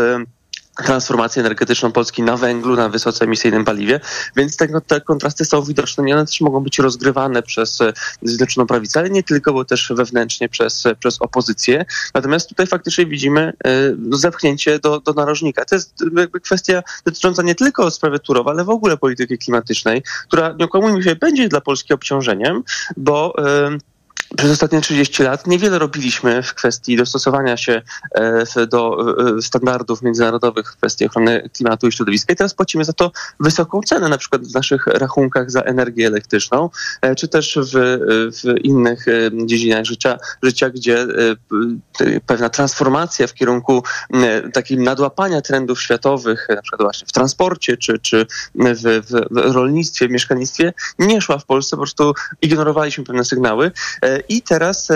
[0.75, 3.99] transformację energetyczną Polski na węglu, na wysoce emisyjnym paliwie,
[4.35, 8.67] więc te, te kontrasty są widoczne i one też mogą być rozgrywane przez e, Zjednoczoną
[8.67, 11.85] Prawicę, ale nie tylko, bo też wewnętrznie przez, e, przez opozycję.
[12.13, 15.65] Natomiast tutaj faktycznie widzimy e, no, zepchnięcie do, do narożnika.
[15.65, 20.55] To jest jakby kwestia dotycząca nie tylko sprawy Turowa, ale w ogóle polityki klimatycznej, która,
[20.59, 22.63] nie okłamujmy się, będzie dla Polski obciążeniem,
[22.97, 23.35] bo
[24.37, 28.97] przez ostatnie 30 lat niewiele robiliśmy w kwestii dostosowania się e, do
[29.37, 32.33] e, standardów międzynarodowych w kwestii ochrony klimatu i środowiska.
[32.33, 36.69] I teraz płacimy za to wysoką cenę, na przykład w naszych rachunkach za energię elektryczną,
[37.01, 37.99] e, czy też w,
[38.43, 39.05] w innych
[39.45, 41.07] dziedzinach życia, życia, gdzie
[42.25, 43.83] pewna transformacja w kierunku
[44.53, 50.11] takim nadłapania trendów światowych, na przykład właśnie w transporcie, czy, czy w, w rolnictwie, w
[50.11, 53.71] mieszkalnictwie, nie szła w Polsce, po prostu ignorowaliśmy pewne sygnały
[54.29, 54.89] i teraz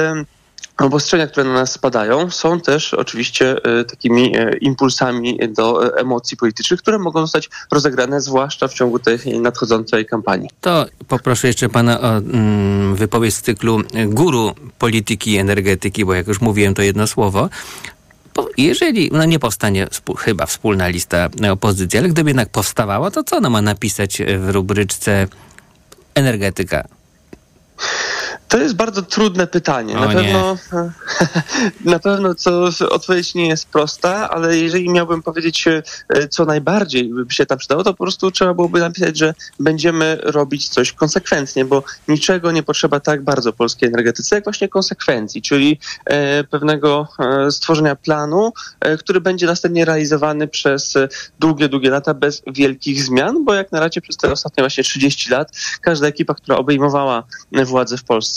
[0.86, 6.82] obostrzenia, które na nas spadają, są też oczywiście e, takimi e, impulsami do emocji politycznych,
[6.82, 10.50] które mogą zostać rozegrane zwłaszcza w ciągu tej nadchodzącej kampanii.
[10.62, 16.28] To poproszę jeszcze pana o mm, wypowiedź z cyklu guru polityki i energetyki, bo jak
[16.28, 17.50] już mówiłem to jedno słowo,
[18.58, 19.88] jeżeli no nie powstanie
[20.20, 25.28] chyba wspólna lista opozycji, ale gdyby jednak powstawała, to co ona ma napisać w rubryczce
[26.16, 26.88] energetyka?
[28.48, 29.98] To jest bardzo trudne pytanie.
[29.98, 30.14] O na nie.
[30.14, 30.58] pewno
[31.94, 35.84] na pewno co odpowiedź nie jest prosta, ale jeżeli miałbym powiedzieć, e,
[36.28, 40.70] co najbardziej by się tam przydało, to po prostu trzeba byłoby napisać, że będziemy robić
[40.70, 46.44] coś konsekwentnie, bo niczego nie potrzeba tak bardzo polskiej energetyce, jak właśnie konsekwencji, czyli e,
[46.44, 48.54] pewnego e, stworzenia planu,
[49.00, 50.94] który będzie następnie realizowany przez
[51.40, 55.32] długie, długie lata bez wielkich zmian, bo jak na razie przez te ostatnie właśnie 30
[55.32, 57.24] lat każda ekipa, która obejmowała
[57.66, 58.37] władzę w Polsce,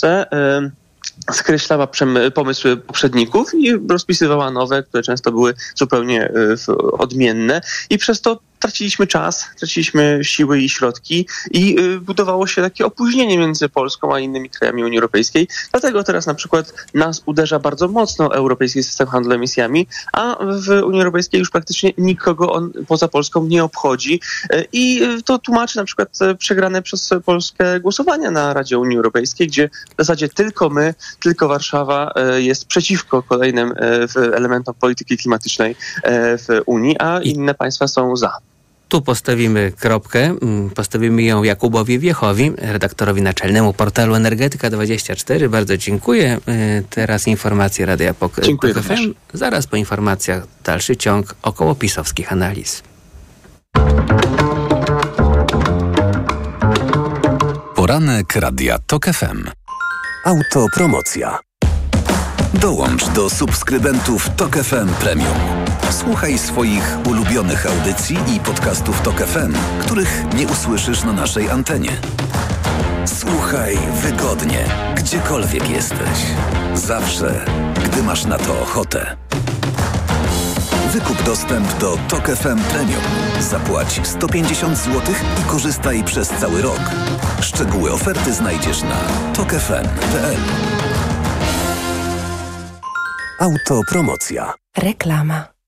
[1.33, 1.89] skreślała
[2.35, 6.33] pomysły poprzedników i rozpisywała nowe, które często były zupełnie
[6.69, 7.61] e, odmienne.
[7.91, 13.39] I przez to traciliśmy czas, traciliśmy siły i środki i y, budowało się takie opóźnienie
[13.39, 15.49] między Polską a innymi krajami Unii Europejskiej.
[15.71, 21.01] Dlatego teraz na przykład nas uderza bardzo mocno europejski system handlu emisjami, a w Unii
[21.01, 24.21] Europejskiej już praktycznie nikogo on poza Polską nie obchodzi
[24.55, 29.71] y, i to tłumaczy na przykład przegrane przez Polskę głosowania na Radzie Unii Europejskiej, gdzie
[29.95, 33.75] w zasadzie tylko my, tylko Warszawa y, jest przeciwko kolejnym
[34.35, 35.77] elementom polityki klimatycznej
[36.39, 38.50] w Unii, a inne państwa są za.
[38.91, 45.49] Tu postawimy kropkę, mm, postawimy ją Jakubowi Wiechowi, redaktorowi naczelnemu portalu Energetyka24.
[45.49, 46.39] Bardzo dziękuję.
[46.49, 49.15] Y, teraz informacje Radia Pok Dziękuję Pok FM.
[49.33, 52.83] Zaraz po informacjach dalszy ciąg około pisowskich analiz.
[57.75, 59.45] Poranek Radia TOK FM.
[60.25, 61.39] Autopromocja.
[62.55, 65.60] Dołącz do subskrybentów TOK FM Premium.
[65.91, 71.91] Słuchaj swoich ulubionych audycji i podcastów TOK FM, których nie usłyszysz na naszej antenie.
[73.07, 76.19] Słuchaj wygodnie, gdziekolwiek jesteś.
[76.75, 77.45] Zawsze,
[77.85, 79.17] gdy masz na to ochotę.
[80.93, 83.03] Wykup dostęp do TOK FM Premium.
[83.41, 85.01] Zapłać 150 zł
[85.41, 86.81] i korzystaj przez cały rok.
[87.41, 88.97] Szczegóły oferty znajdziesz na
[89.35, 90.37] tokefm.pl.
[93.41, 94.55] Autopromocja.
[94.77, 95.60] Reklama.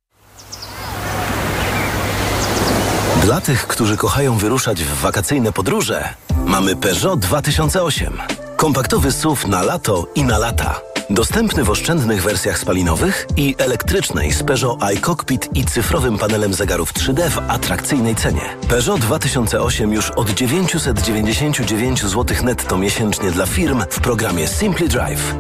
[3.25, 6.15] Dla tych, którzy kochają wyruszać w wakacyjne podróże,
[6.47, 8.19] mamy Peugeot 2008.
[8.57, 10.81] Kompaktowy SUV na lato i na lata.
[11.11, 17.29] Dostępny w oszczędnych wersjach spalinowych i elektrycznej z Peugeot iCockpit i cyfrowym panelem zegarów 3D
[17.29, 18.57] w atrakcyjnej cenie.
[18.69, 25.35] Peugeot 2008 już od 999 zł netto miesięcznie dla firm w programie Simply Drive.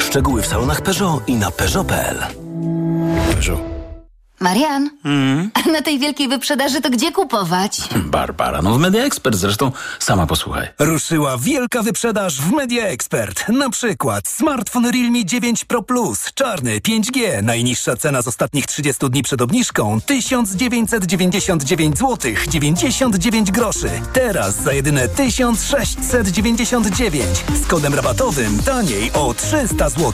[0.00, 2.16] Szczegóły w salonach Peugeot i na Peugeot.pl.
[3.30, 3.71] Peugeot.
[4.42, 4.90] Marian,
[5.54, 7.80] a na tej wielkiej wyprzedaży to gdzie kupować?
[7.96, 10.68] Barbara, no w Media Expert zresztą, sama posłuchaj.
[10.78, 13.48] Ruszyła wielka wyprzedaż w Media Expert.
[13.48, 19.22] Na przykład smartfon Realme 9 Pro Plus, czarny 5G, najniższa cena z ostatnich 30 dni
[19.22, 23.90] przed obniżką 1999 zł 99 groszy.
[24.12, 30.12] Teraz za jedyne 1699 z kodem rabatowym taniej o 300 zł.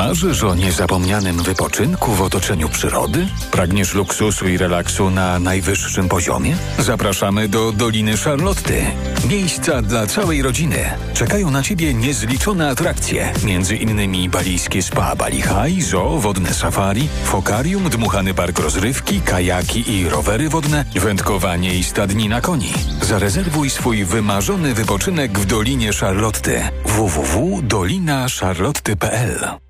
[0.00, 3.26] Marzysz o niezapomnianym wypoczynku w otoczeniu przyrody?
[3.50, 6.56] Pragniesz luksusu i relaksu na najwyższym poziomie?
[6.78, 8.82] Zapraszamy do Doliny Charlotty.
[9.28, 10.90] Miejsca dla całej rodziny.
[11.14, 17.90] Czekają na Ciebie niezliczone atrakcje, między innymi balijskie spa Bali High, zoo, wodne safari, fokarium,
[17.90, 22.72] dmuchany park rozrywki, kajaki i rowery wodne, wędkowanie i stadnina koni.
[23.02, 26.62] Zarezerwuj swój wymarzony wypoczynek w Dolinie Charlotty.
[26.84, 29.69] www.dolinacharlotty.pl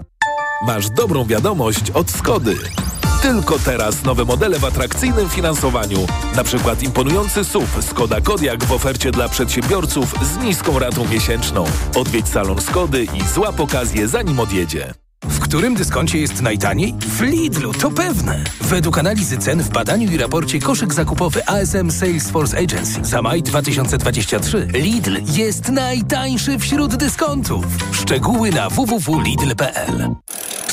[0.63, 2.55] Masz dobrą wiadomość od Skody.
[3.21, 6.07] Tylko teraz nowe modele w atrakcyjnym finansowaniu.
[6.35, 11.63] Na przykład imponujący SUV Skoda Kodiaq w ofercie dla przedsiębiorców z niską ratą miesięczną.
[11.95, 14.93] Odwiedź salon Skody i złap okazję zanim odjedzie.
[15.23, 16.93] W którym dyskoncie jest najtaniej?
[16.99, 18.43] W Lidlu, to pewne.
[18.61, 24.67] Według analizy cen w badaniu i raporcie koszyk zakupowy ASM Salesforce Agency za maj 2023
[24.73, 27.65] Lidl jest najtańszy wśród dyskontów.
[27.91, 30.15] Szczegóły na www.lidl.pl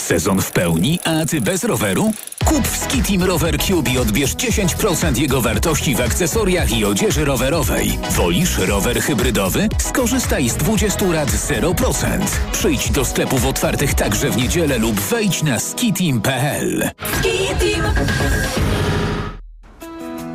[0.00, 2.12] Sezon w pełni, a ty bez roweru?
[2.44, 7.98] Kup w Skitim Rower Cube i odbierz 10% jego wartości w akcesoriach i odzieży rowerowej.
[8.10, 9.68] Wolisz rower hybrydowy?
[9.78, 12.18] Skorzystaj z 20 lat 0%.
[12.52, 16.90] Przyjdź do sklepów otwartych także w niedzielę lub wejdź na skitim.pl.
[17.18, 17.82] Skitim!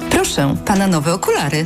[0.09, 1.65] Proszę, pana nowe okulary.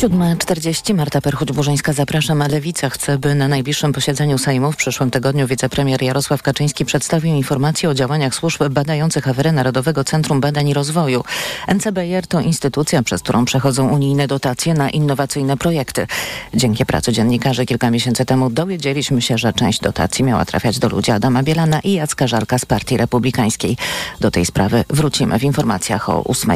[0.00, 5.46] 7.40 Marta Perchuć-Burzyńska zapraszam, a Lewica chce, by na najbliższym posiedzeniu Sejmu w przyszłym tygodniu
[5.46, 11.24] wicepremier Jarosław Kaczyński przedstawił informację o działaniach służb badających aferę Narodowego Centrum Badań i Rozwoju.
[11.68, 16.06] NCBR to instytucja, przez którą przechodzą unijne dotacje na innowacyjne projekty.
[16.54, 21.10] Dzięki pracy dziennikarzy kilka miesięcy temu dowiedzieliśmy się, że część dotacji miała trafiać do ludzi
[21.10, 23.76] Adama Bielana i Jacka Żarka z Partii Republikańskiej.
[24.20, 26.50] Do tej sprawy wrócimy w informacjach o 8.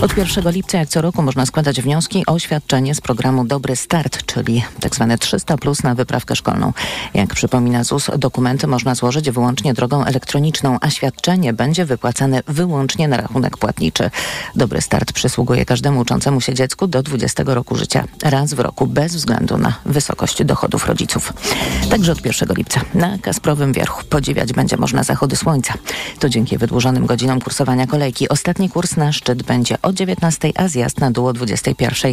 [0.00, 4.26] Od 1 lipca jak co roku można składać wnioski o świadczenie z programu Dobry Start,
[4.26, 5.16] czyli tzw.
[5.20, 6.72] 300 plus na wyprawkę szkolną.
[7.14, 13.16] Jak przypomina ZUS, dokumenty można złożyć wyłącznie drogą elektroniczną, a świadczenie będzie wypłacane wyłącznie na
[13.16, 14.10] rachunek płatniczy.
[14.56, 19.16] Dobry Start przysługuje każdemu uczącemu się dziecku do 20 roku życia, raz w roku, bez
[19.16, 21.32] względu na wysokość dochodów rodziców.
[21.90, 25.74] Także od 1 lipca na Kasprowym Wierchu podziwiać będzie można zachody słońca.
[26.18, 28.28] To dzięki wydłużonym godzinom kursowania kolejki.
[28.28, 32.12] Ostatni kurs na szczyt będzie o 19, a zjazd na dół o 21,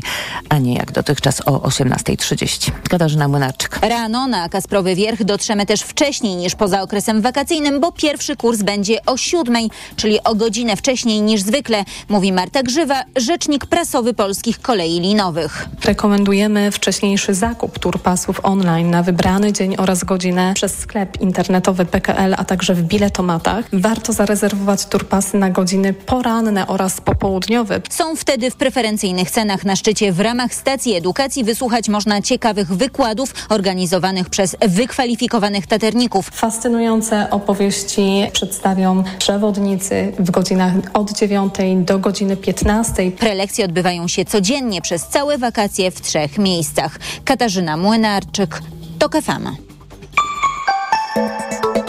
[0.49, 2.72] a a nie jak dotychczas o 18.30.
[2.89, 3.80] Katarzyna Młynarczyk.
[3.82, 9.05] Rano na Kasprowy Wierch dotrzemy też wcześniej niż poza okresem wakacyjnym, bo pierwszy kurs będzie
[9.05, 14.99] o siódmej, czyli o godzinę wcześniej niż zwykle, mówi Marta Grzywa, rzecznik prasowy polskich kolei
[14.99, 15.68] linowych.
[15.86, 22.45] Rekomendujemy wcześniejszy zakup turpasów online na wybrany dzień oraz godzinę przez sklep internetowy PKL, a
[22.45, 23.66] także w biletomatach.
[23.74, 27.82] Warto zarezerwować turpasy na godziny poranne oraz popołudniowe.
[27.89, 30.12] Są wtedy w preferencyjnych cenach na szczycie.
[30.12, 36.29] W ramach stacji edukacji wysłuchać można ciekawych wykładów organizowanych przez wykwalifikowanych taterników.
[36.33, 43.11] Fascynujące opowieści przedstawią przewodnicy w godzinach od 9 do godziny 15.
[43.11, 46.99] Prelekcje odbywają się codziennie przez całe wakacje w trzech miejscach.
[47.25, 48.61] Katarzyna Młynarczyk,
[48.99, 49.47] TOK FM.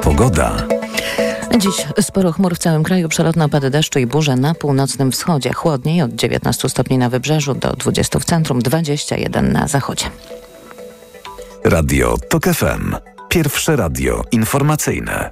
[0.03, 0.78] Pogoda.
[1.59, 5.53] Dziś sporo chmur w całym kraju, przelotne opady deszczu i burze na północnym wschodzie.
[5.53, 10.05] Chłodniej od 19 stopni na wybrzeżu do 20 w centrum, 21 na zachodzie.
[11.65, 12.97] Radio TOK FM.
[13.29, 15.31] Pierwsze radio informacyjne.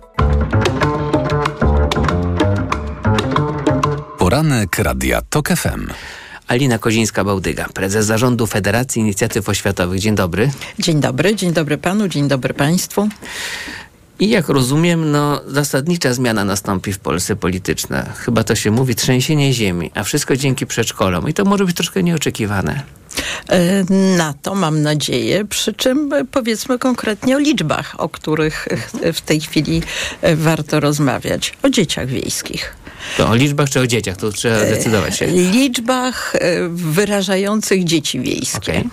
[4.18, 5.90] Poranek Radia TOK FM.
[6.46, 10.00] Alina Kozińska-Bałdyga, prezes zarządu Federacji Inicjatyw Oświatowych.
[10.00, 10.50] Dzień dobry.
[10.78, 13.08] Dzień dobry, dzień dobry panu, dzień dobry państwu.
[14.20, 18.02] I jak rozumiem, no, zasadnicza zmiana nastąpi w Polsce polityczna.
[18.02, 21.28] Chyba to się mówi trzęsienie ziemi, a wszystko dzięki przedszkolom.
[21.28, 22.82] I to może być troszkę nieoczekiwane.
[23.48, 23.84] E,
[24.16, 28.68] na to mam nadzieję, przy czym e, powiedzmy konkretnie o liczbach, o których
[29.02, 29.82] e, w tej chwili
[30.36, 31.52] warto rozmawiać.
[31.62, 32.76] O dzieciach wiejskich.
[33.16, 34.16] To o liczbach czy o dzieciach?
[34.16, 35.26] To trzeba decydować się.
[35.26, 36.36] Liczbach
[36.68, 38.84] wyrażających dzieci wiejskie.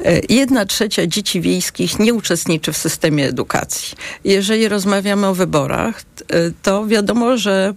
[0.00, 0.20] Okay.
[0.28, 3.96] Jedna trzecia dzieci wiejskich nie uczestniczy w systemie edukacji.
[4.24, 6.02] Jeżeli rozmawiamy o wyborach,
[6.62, 7.74] to wiadomo, że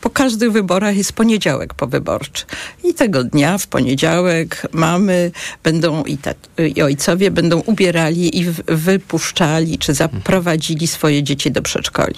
[0.00, 2.44] po każdych wyborach jest poniedziałek powyborczy.
[2.84, 5.30] I tego dnia, w poniedziałek, mamy
[5.62, 6.18] będą i,
[6.76, 12.14] i ojcowie będą ubierali i wypuszczali, czy zaprowadzili swoje dzieci do przedszkoli.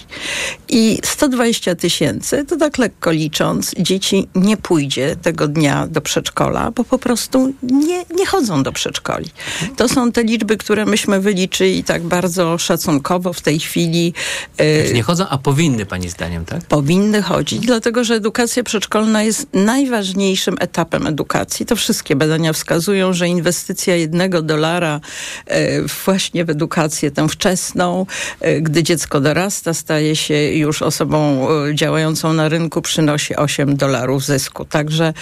[0.68, 6.84] I 120 tysięcy, to tak lekko licząc, dzieci nie pójdzie tego dnia do przedszkola, bo
[6.84, 9.30] po prostu nie, nie chodzą do przedszkoli.
[9.76, 14.14] To są te liczby, które myśmy wyliczyli tak bardzo szacunkowo w tej chwili.
[14.54, 16.64] Znaczy nie chodzą, a powinny, pani zdaniem, tak?
[16.64, 21.66] Powinny chodzić dlatego że edukacja przedszkolna jest najważniejszym etapem edukacji.
[21.66, 25.00] To wszystkie badania wskazują, że inwestycja jednego dolara
[25.46, 28.06] e, właśnie w edukację tę wczesną,
[28.40, 34.24] e, gdy dziecko dorasta, staje się już osobą e, działającą na rynku, przynosi 8 dolarów
[34.24, 34.64] zysku.
[34.64, 35.14] Także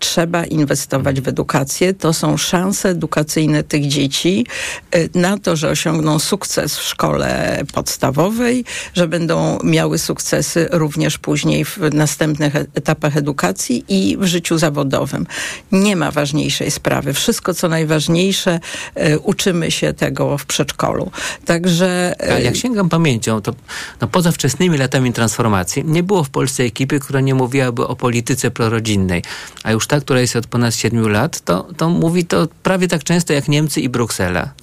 [0.00, 1.94] trzeba inwestować w edukację.
[1.94, 4.46] To są szanse edukacyjne tych dzieci
[4.94, 11.64] y, na to, że osiągną sukces w szkole podstawowej, że będą miały sukcesy również później
[11.64, 15.26] w następnych e, etapach edukacji i w życiu zawodowym.
[15.72, 17.12] Nie ma ważniejszej sprawy.
[17.12, 18.60] Wszystko, co najważniejsze,
[18.96, 21.10] y, uczymy się tego w przedszkolu.
[21.44, 22.14] Także...
[22.22, 23.54] Y, Ale jak sięgam pamięcią, to
[24.00, 28.50] no, poza wczesnymi latami transformacji nie było w Polsce ekipy, która nie mówiłaby o polityce
[28.50, 29.22] prorodzinnej.
[29.62, 33.04] A już ta, która jest od ponad 7 lat, to, to mówi to prawie tak
[33.04, 34.54] często jak Niemcy i Bruksela.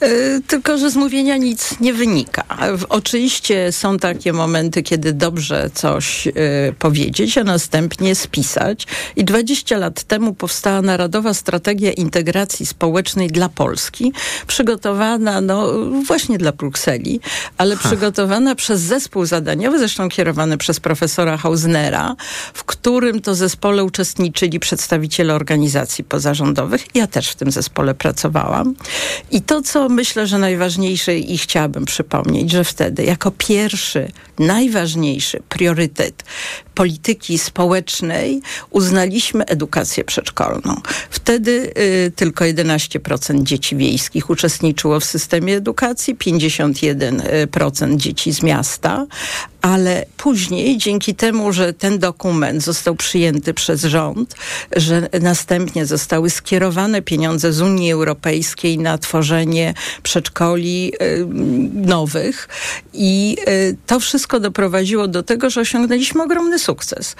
[0.00, 2.44] E, tylko, że z mówienia nic nie wynika.
[2.88, 6.32] Oczywiście są takie momenty, kiedy dobrze coś y,
[6.78, 8.86] powiedzieć, a następnie spisać.
[9.16, 14.12] I 20 lat temu powstała Narodowa Strategia Integracji Społecznej dla Polski,
[14.46, 15.72] przygotowana no,
[16.06, 17.20] właśnie dla Brukseli,
[17.58, 17.88] ale ha.
[17.88, 22.16] przygotowana przez zespół zadaniowy, zresztą kierowany przez profesora Hausnera,
[22.54, 26.86] w którym to zespole uczestniczyli przedstawiciele organizacji pozarządowych.
[26.94, 28.74] Ja też w tym zespole pracowałam.
[29.30, 36.24] I to, co myślę, że najważniejsze i chciałabym przypomnieć, że wtedy jako pierwszy, najważniejszy priorytet
[36.74, 40.80] polityki społecznej uznaliśmy edukację przedszkolną.
[41.10, 41.72] Wtedy
[42.06, 49.06] y, tylko 11% dzieci wiejskich uczestniczyło w systemie edukacji, 51% dzieci z miasta,
[49.60, 54.34] ale później dzięki temu, że ten dokument został przyjęty przez rząd,
[54.76, 61.26] że następnie zostały skierowane pieniądze z Unii Europejskiej na tworzenie przedszkoli y,
[61.74, 62.48] nowych
[62.92, 67.16] i y, to wszystko doprowadziło do tego, że osiągnęliśmy ogromny sukces.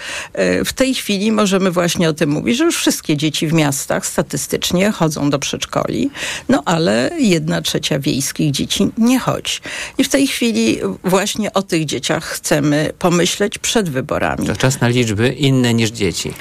[0.61, 4.07] Y, w tej chwili możemy właśnie o tym mówić, że już wszystkie dzieci w miastach
[4.07, 6.11] statystycznie chodzą do przedszkoli,
[6.49, 9.59] no ale jedna trzecia wiejskich dzieci nie chodzi.
[9.99, 14.47] I w tej chwili właśnie o tych dzieciach chcemy pomyśleć przed wyborami.
[14.47, 16.33] To czas na liczby inne niż dzieci.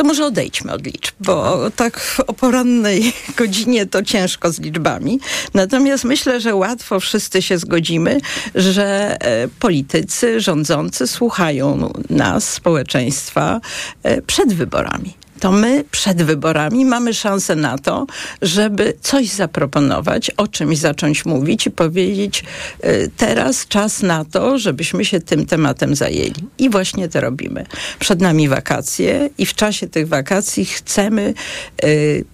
[0.00, 5.20] To może odejdźmy od liczb, bo tak o porannej godzinie to ciężko z liczbami.
[5.54, 8.20] Natomiast myślę, że łatwo wszyscy się zgodzimy,
[8.54, 13.60] że e, politycy, rządzący słuchają nas, społeczeństwa,
[14.02, 18.06] e, przed wyborami to my przed wyborami mamy szansę na to,
[18.42, 22.44] żeby coś zaproponować, o czymś zacząć mówić i powiedzieć,
[22.84, 26.34] y, teraz czas na to, żebyśmy się tym tematem zajęli.
[26.58, 27.66] I właśnie to robimy.
[27.98, 31.34] Przed nami wakacje i w czasie tych wakacji chcemy
[31.84, 32.24] y,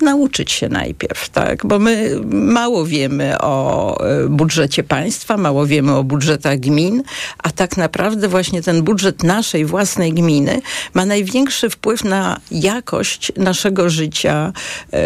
[0.00, 1.66] nauczyć się najpierw, tak?
[1.66, 7.02] Bo my mało wiemy o e, budżecie państwa, mało wiemy o budżetach gmin,
[7.38, 10.60] a tak naprawdę właśnie ten budżet naszej własnej gminy
[10.94, 14.52] ma największy wpływ na jakość naszego życia,
[14.92, 15.02] e,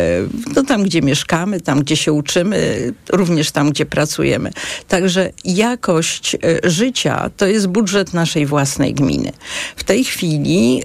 [0.56, 4.50] no tam, gdzie mieszkamy, tam, gdzie się uczymy, również tam, gdzie pracujemy.
[4.88, 6.38] Także jakość e,
[6.70, 9.32] życia to jest budżet naszej własnej gminy.
[9.76, 10.82] W tej chwili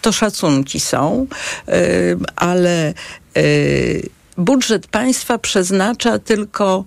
[0.00, 1.26] to szacunki są,
[1.68, 2.94] y, ale
[3.36, 6.84] y, budżet państwa przeznacza tylko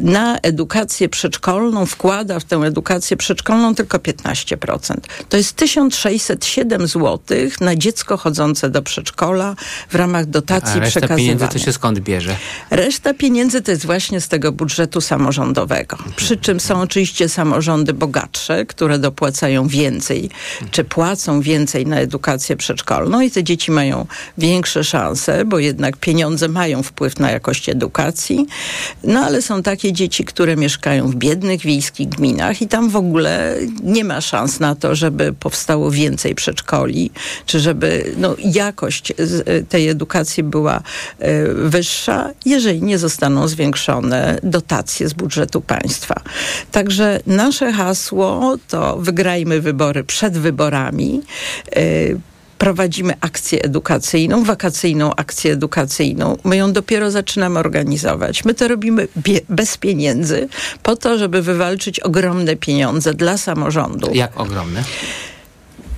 [0.00, 4.94] na edukację przedszkolną wkłada w tę edukację przedszkolną tylko 15%.
[5.28, 7.18] To jest 1607 zł
[7.60, 9.56] na dziecko chodzące do przedszkola
[9.88, 12.36] w ramach dotacji A reszta pieniędzy to się skąd bierze?
[12.70, 15.98] Reszta pieniędzy to jest właśnie z tego budżetu samorządowego.
[16.16, 20.30] Przy czym są oczywiście samorządy bogatsze, które dopłacają więcej,
[20.70, 24.06] czy płacą więcej na edukację przedszkolną i te dzieci mają
[24.38, 28.46] większe szanse, bo jednak pieniądze mają wpływ na jakość edukacji.
[29.04, 33.56] No ale są takie dzieci, które mieszkają w biednych wiejskich gminach i tam w ogóle
[33.82, 37.10] nie ma szans na to, żeby powstało więcej przedszkoli,
[37.46, 39.12] czy żeby no, jakość
[39.68, 40.76] tej edukacji była
[41.18, 46.20] e, wyższa, jeżeli nie zostaną zwiększone dotacje z budżetu państwa.
[46.72, 51.22] Także nasze hasło to wygrajmy wybory przed wyborami.
[52.58, 56.36] Prowadzimy akcję edukacyjną, wakacyjną akcję edukacyjną.
[56.44, 58.44] My ją dopiero zaczynamy organizować.
[58.44, 59.08] My to robimy
[59.48, 60.48] bez pieniędzy,
[60.82, 64.10] po to, żeby wywalczyć ogromne pieniądze dla samorządu.
[64.14, 64.84] Jak ogromne?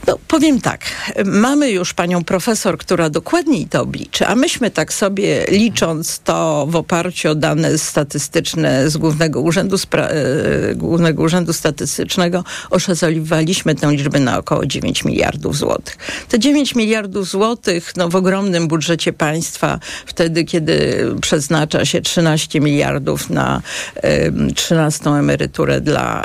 [0.08, 0.84] No, powiem tak,
[1.24, 6.76] mamy już panią profesor, która dokładniej to obliczy, a myśmy tak sobie licząc to w
[6.76, 14.20] oparciu o dane statystyczne z Głównego Urzędu, Spra- e, Głównego Urzędu Statystycznego oszacowaliśmy tę liczbę
[14.20, 15.96] na około 9 miliardów złotych.
[16.28, 23.30] Te 9 miliardów złotych no, w ogromnym budżecie państwa, wtedy kiedy przeznacza się 13 miliardów
[23.30, 23.62] na
[24.04, 26.24] y, 13 emeryturę dla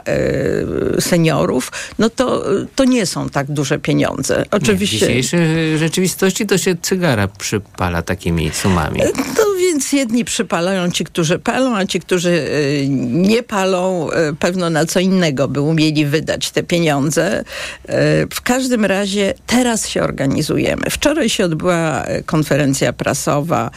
[0.97, 4.45] y, seniorów, no to, to nie są tak duże duże pieniądze.
[4.51, 4.97] Oczywiście.
[4.97, 8.99] W dzisiejszej rzeczywistości to się cygara przypala takimi sumami.
[9.37, 14.69] To więc jedni przypalają ci, którzy palą, a ci, którzy e, nie palą, e, pewno
[14.69, 17.39] na co innego by umieli wydać te pieniądze.
[17.39, 17.43] E,
[18.33, 20.81] w każdym razie teraz się organizujemy.
[20.89, 23.71] Wczoraj się odbyła konferencja prasowa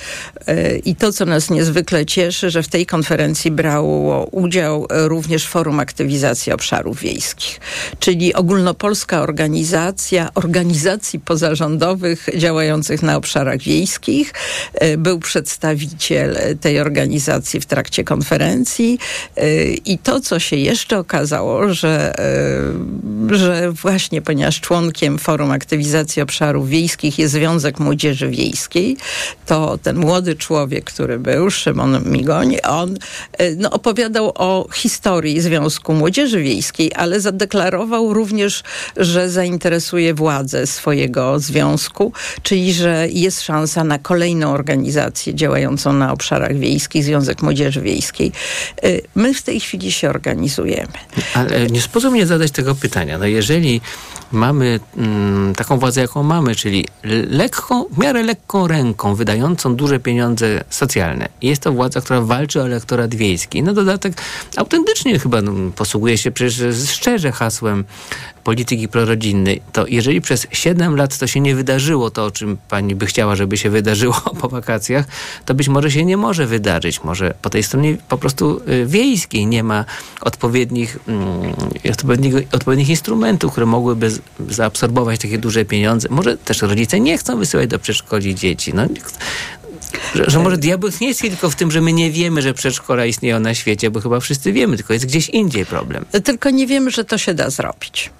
[0.85, 6.53] i to, co nas niezwykle cieszy, że w tej konferencji brało udział również Forum Aktywizacji
[6.53, 7.61] Obszarów Wiejskich,
[7.99, 14.33] czyli ogólnopolska organizacja, organizacji pozarządowych działających na obszarach wiejskich.
[14.99, 15.21] Był
[15.77, 18.99] przedstawiciel tej organizacji w trakcie konferencji.
[19.37, 26.23] E, i to, co się jeszcze okazało, że, e, że właśnie ponieważ członkiem Forum Aktywizacji
[26.23, 28.97] Obszarów Wiejskich jest Związek Młodzieży Wiejskiej,
[29.47, 32.99] to ten młody człowiek, który był, Szymon Migoń, on
[33.57, 38.63] no, opowiadał o historii Związku Młodzieży Wiejskiej, ale zadeklarował również,
[38.97, 42.13] że zainteresował interesuje władzę swojego związku,
[42.43, 45.56] czyli że jest szansa na kolejną organizację działającą
[45.93, 48.33] na obszarach wiejskich, Związek Młodzieży Wiejskiej.
[48.85, 50.93] Y, my w tej chwili się organizujemy.
[51.35, 53.19] Ale nie sposób nie zadać tego pytania.
[53.19, 53.81] No jeżeli
[54.33, 56.87] mamy mm, taką władzę, jaką mamy, czyli
[57.31, 61.29] lekką, w miarę lekką ręką, wydającą duże pieniądze socjalne.
[61.43, 63.63] Jest to władza, która walczy o elektorat wiejski.
[63.63, 64.23] Na dodatek
[64.57, 67.85] autentycznie chyba no, posługuje się przecież szczerze hasłem
[68.47, 72.95] polityki prorodzinnej, to jeżeli przez 7 lat to się nie wydarzyło, to o czym pani
[72.95, 75.07] by chciała, żeby się wydarzyło po wakacjach,
[75.45, 77.05] to być może się nie może wydarzyć.
[77.05, 79.85] Może po tej stronie po prostu y, wiejskiej nie ma
[80.21, 81.53] odpowiednich, mm,
[82.53, 84.11] odpowiednich, instrumentów, które mogłyby
[84.49, 86.09] zaabsorbować takie duże pieniądze.
[86.11, 88.75] Może też rodzice nie chcą wysyłać do przedszkoli dzieci.
[88.75, 88.83] No,
[90.15, 93.07] że, że, może diabeł nie jest tylko w tym, że my nie wiemy, że przedszkola
[93.07, 96.05] istnieją na świecie, bo chyba wszyscy wiemy, tylko jest gdzieś indziej problem.
[96.25, 98.11] Tylko nie wiemy, że to się da zrobić.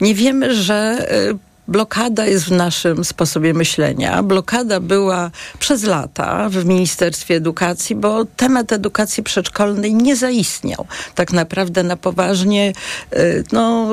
[0.00, 4.22] Nie wiemy, że y, blokada jest w naszym sposobie myślenia.
[4.22, 10.86] Blokada była przez lata w Ministerstwie Edukacji, bo temat edukacji przedszkolnej nie zaistniał.
[11.14, 12.72] Tak naprawdę na poważnie,
[13.12, 13.88] y, no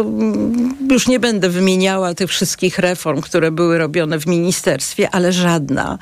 [0.91, 5.97] już nie będę wymieniała tych wszystkich reform, które były robione w ministerstwie, ale żadna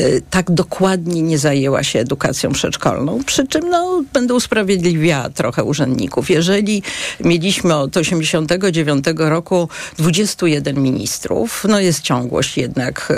[0.00, 3.24] y, tak dokładnie nie zajęła się edukacją przedszkolną.
[3.24, 6.30] Przy czym no, będę usprawiedliwiała trochę urzędników.
[6.30, 6.82] Jeżeli
[7.20, 9.68] mieliśmy od 1989 roku
[9.98, 11.66] 21 ministrów, ministrów.
[11.68, 13.12] No jest ciągłość jednak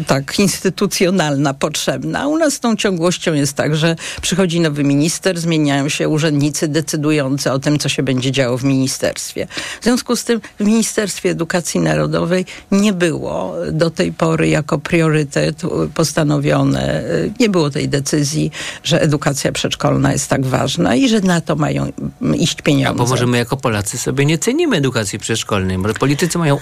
[0.00, 2.26] e, tak instytucjonalna potrzebna.
[2.28, 7.58] U nas tą ciągłością jest tak, że przychodzi nowy minister, zmieniają się urzędnicy decydujący o
[7.58, 9.46] tym, co się będzie działo w ministerstwie.
[9.80, 15.62] W związku z tym w Ministerstwie Edukacji Narodowej nie było do tej pory jako priorytet
[15.94, 17.02] postanowione,
[17.40, 18.50] nie było tej decyzji,
[18.84, 21.92] że edukacja przedszkolna jest tak ważna i że na to mają
[22.34, 22.90] iść pieniądze.
[22.90, 25.78] A bo może my jako Polacy sobie nie cenimy edukacji przedszkolnej.
[25.78, 26.58] Może politycy mają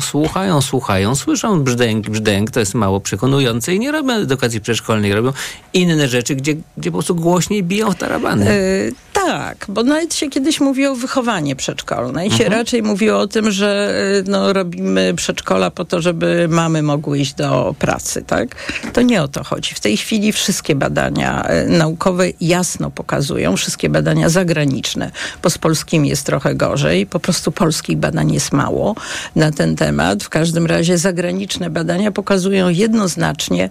[0.00, 5.32] słuchają, słuchają, słyszą brzdęk, brzdęk, to jest mało przekonujące i nie robią edukacji przedszkolnej, robią
[5.72, 8.44] inne rzeczy, gdzie, gdzie po prostu głośniej biją tarabany.
[8.44, 12.52] Yy, tak, bo nawet się kiedyś mówiło o wychowanie przedszkolne i się Mhm.
[12.52, 17.34] raczej mówiło o tym, że y, no, robimy przedszkola po to, żeby mamy mogły iść
[17.34, 18.56] do pracy, tak?
[18.92, 19.74] To nie o to chodzi.
[19.74, 25.10] W tej chwili wszystkie badania y, naukowe jasno pokazują, wszystkie badania zagraniczne,
[25.42, 28.94] bo z polskimi jest trochę gorzej, po prostu polskich badań jest mało
[29.36, 30.24] na ten temat.
[30.24, 33.68] W każdym razie zagraniczne badania pokazują jednoznacznie,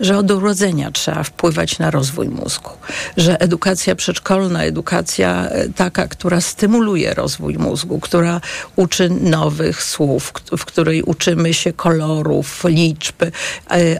[0.00, 2.70] że od urodzenia trzeba wpływać na rozwój mózgu,
[3.16, 8.40] że edukacja przedszkolna, edukacja e, taka, która stymuluje rozwój mózgu, która
[8.76, 13.30] uczy nowych słów, w której uczymy się kolorów, liczb, e,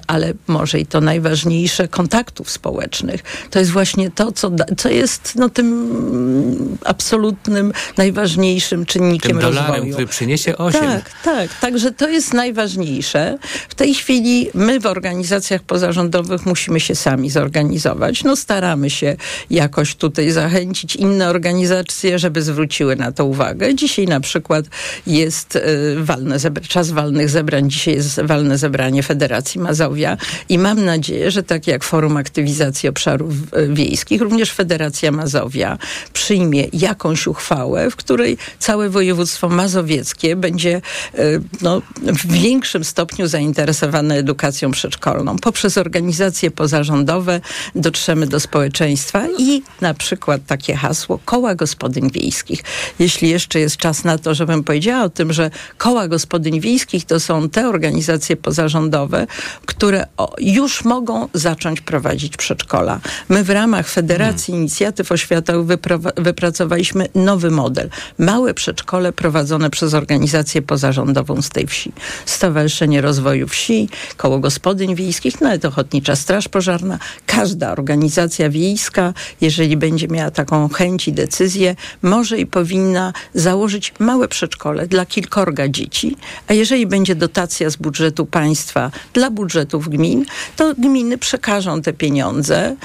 [0.07, 3.23] ale może i to najważniejsze, kontaktów społecznych.
[3.51, 9.71] To jest właśnie to, co, da, co jest no, tym absolutnym, najważniejszym czynnikiem Tym dolarem,
[9.71, 9.93] rozwoju.
[9.93, 10.81] który przyniesie 8.
[10.81, 11.61] Tak, tak.
[11.61, 13.39] Także to jest najważniejsze.
[13.69, 18.25] W tej chwili my w organizacjach pozarządowych musimy się sami zorganizować.
[18.25, 19.17] No staramy się
[19.51, 23.75] jakoś tutaj zachęcić inne organizacje, żeby zwróciły na to uwagę.
[23.75, 24.65] Dzisiaj na przykład
[25.07, 25.61] jest y,
[25.99, 27.71] walne zebra- czas walnych zebrań.
[27.71, 30.17] Dzisiaj jest walne zebranie Federacji Mazowia
[30.49, 35.79] i mam nadzieję, że tak jak Forum Aktywizacji Obszarów y, Wiejskich, również Federacja Mazowia
[36.13, 40.81] przyjmie jakąś uchwałę, w której całe województwo mazowieckie będzie
[41.19, 45.37] y, no, w większym stopniu zainteresowane edukacją przedszkolną.
[45.37, 47.41] Poprzez organizacje pozarządowe
[47.75, 52.65] dotrzemy do społeczeństwa i na przykład takie hasło koła gospodyń wiejskich.
[52.99, 57.21] Jeśli jeszcze jest czas na to, żebym powiedziała o tym, że koła gospodyń wiejskich to
[57.21, 59.27] są te organizacje pozarządowe,
[59.67, 60.07] które
[60.39, 63.01] już mogą zacząć prowadzić przedszkola.
[63.29, 65.79] My w ramach Federacji Inicjatyw Oświatowych
[66.17, 67.91] wypracowaliśmy nowy model.
[68.19, 71.93] Małe przedszkole prowadzone przez organizację pozarządową z tej wsi.
[72.27, 76.99] Stowarzyszenie Rozwoju Wsi, Koło Gospodyń Wiejskich, nawet Ochotnicza Straż Pożarna.
[77.27, 84.29] Każda organizacja wiejska, jeżeli będzie miała taką chęć i decyzję, może i powinna założyć małe
[84.29, 86.17] przedszkole dla kilkorga dzieci,
[86.49, 90.25] a jeżeli będzie dotacja z budżetu państwa dla budżetów gmin,
[90.57, 92.77] to gminy przekażą te pieniądze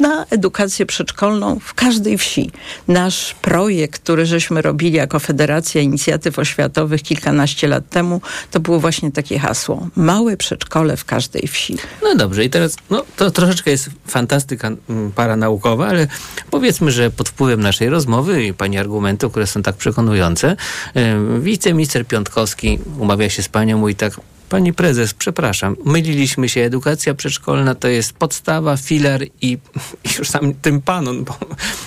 [0.00, 2.50] na edukację przedszkolną w każdej wsi.
[2.88, 8.20] Nasz projekt, który żeśmy robili jako Federacja Inicjatyw Oświatowych kilkanaście lat temu,
[8.50, 9.88] to było właśnie takie hasło.
[9.96, 11.76] Małe przedszkole w każdej wsi.
[12.02, 16.06] No dobrze, i teraz no, to troszeczkę jest fantastyka mm, paranaukowa, ale
[16.50, 20.56] powiedzmy, że pod wpływem naszej rozmowy i pani argumentów, które są tak przekonujące,
[20.94, 24.20] em, wiceminister Piątkowski umawia się z panią, mówi tak,
[24.50, 26.60] Pani prezes, przepraszam, myliliśmy się.
[26.60, 29.58] Edukacja przedszkolna to jest podstawa, filar i,
[30.18, 31.24] już sam tym panon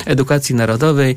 [0.05, 1.15] edukacji narodowej.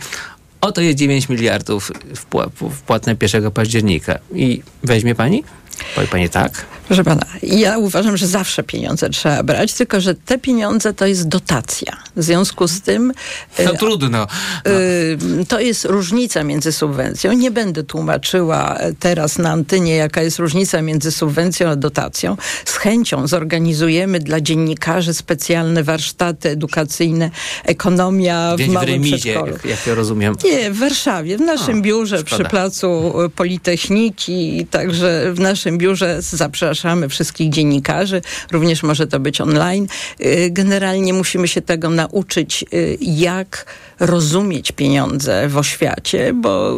[0.61, 4.19] Oto jest 9 miliardów wpła- wpłatne 1 października.
[4.35, 5.45] I weźmie pani?
[5.95, 6.67] Powie pani tak?
[6.87, 11.29] Proszę pana, ja uważam, że zawsze pieniądze trzeba brać, tylko że te pieniądze to jest
[11.29, 11.97] dotacja.
[12.17, 13.13] W związku z tym
[13.65, 14.27] No e, trudno.
[14.67, 17.33] Y, To jest różnica między subwencją.
[17.33, 22.37] Nie będę tłumaczyła e, teraz na antynie, jaka jest różnica między subwencją a dotacją.
[22.65, 27.31] Z chęcią zorganizujemy dla dziennikarzy specjalne warsztaty edukacyjne,
[27.65, 29.53] ekonomia w Gdzieś w małym remizie, przedszkolu.
[29.53, 30.35] jak, jak ja rozumiem.
[30.45, 32.37] Nie, w Warszawie, w naszym A, biurze szkoda.
[32.37, 36.23] przy placu Politechniki, także w naszym biurze
[36.77, 38.23] zapraszamy wszystkich dziennikarzy,
[38.53, 39.87] również może to być online.
[40.21, 43.67] Y, Generalnie musimy się tego nauczyć, y, jak
[44.01, 46.77] rozumieć pieniądze w oświacie, bo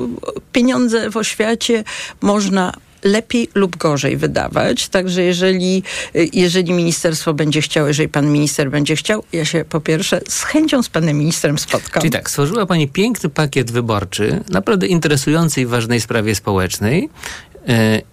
[0.53, 1.85] pieniądze w oświacie
[2.21, 2.73] można
[3.05, 4.89] lepiej lub gorzej wydawać.
[4.89, 5.83] Także jeżeli,
[6.17, 10.43] y, jeżeli ministerstwo będzie chciało, jeżeli pan minister będzie chciał, ja się po pierwsze z
[10.43, 12.01] chęcią z panem ministrem spotkam.
[12.01, 17.09] Czyli tak, stworzyła Pani piękny pakiet wyborczy, naprawdę interesującej i ważnej sprawie społecznej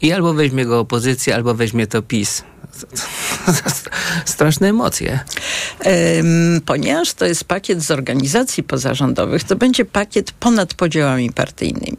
[0.01, 2.43] i albo weźmie go opozycja, albo weźmie to PiS.
[4.25, 5.19] Straszne emocje.
[5.79, 11.97] Em, ponieważ to jest pakiet z organizacji pozarządowych, to będzie pakiet ponad podziałami partyjnymi.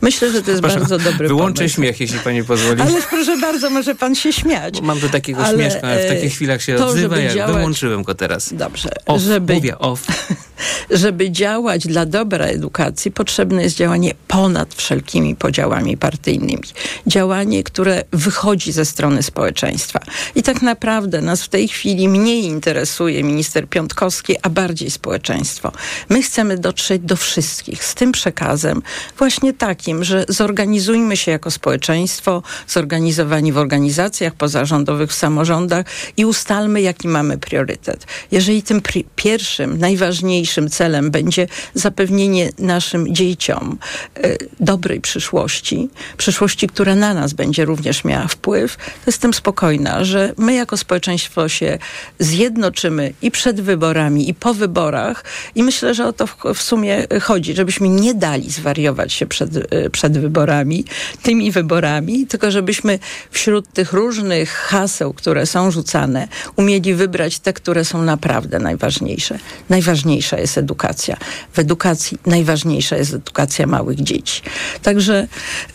[0.00, 1.74] Myślę, że to jest Proszę, bardzo dobry Wyłączę pomysł.
[1.74, 2.80] śmiech, jeśli Pani pozwoli.
[2.82, 4.80] Ale proszę bardzo, może pan się śmiać.
[4.80, 7.34] Bo mam do takiego Ale, śmieszka, ale w e, takich chwilach się to, odzywa, jak
[7.34, 8.54] działać- wyłączyłem go teraz.
[8.54, 10.06] Dobrze, Off, żeby, mówię off.
[10.90, 16.62] żeby działać dla dobra edukacji, potrzebne jest działanie ponad wszelkimi podziałami partyjnymi.
[17.06, 20.00] Działanie, które wychodzi ze strony społeczeństwa.
[20.34, 25.72] I tak naprawdę nas w tej chwili mniej interesuje minister Piątkowski, a bardziej społeczeństwo.
[26.08, 28.82] My chcemy dotrzeć do wszystkich z tym przekazem
[29.18, 36.80] właśnie takim, że zorganizujmy się jako społeczeństwo, zorganizowani w organizacjach pozarządowych, w samorządach i ustalmy,
[36.80, 38.06] jaki mamy priorytet.
[38.30, 38.82] Jeżeli tym
[39.16, 43.78] pierwszym, najważniejszym celem będzie zapewnienie naszym dzieciom
[44.24, 50.32] y, dobrej przyszłości, przyszłości, która na nas będzie również miała wpływ, to jestem spokojna, że
[50.36, 51.78] my jako społeczeństwo się
[52.18, 57.06] zjednoczymy i przed wyborami, i po wyborach i myślę, że o to w, w sumie
[57.22, 60.84] chodzi, żebyśmy nie dali zwariować się przed, y, przed wyborami,
[61.22, 62.98] tymi wyborami, tylko żebyśmy
[63.30, 69.38] wśród tych różnych haseł, które są rzucane, umieli wybrać te, które są naprawdę najważniejsze.
[69.68, 71.16] Najważniejsza jest edukacja.
[71.52, 74.42] W edukacji najważniejsza jest edukacja małych dzieci.
[74.82, 75.28] Także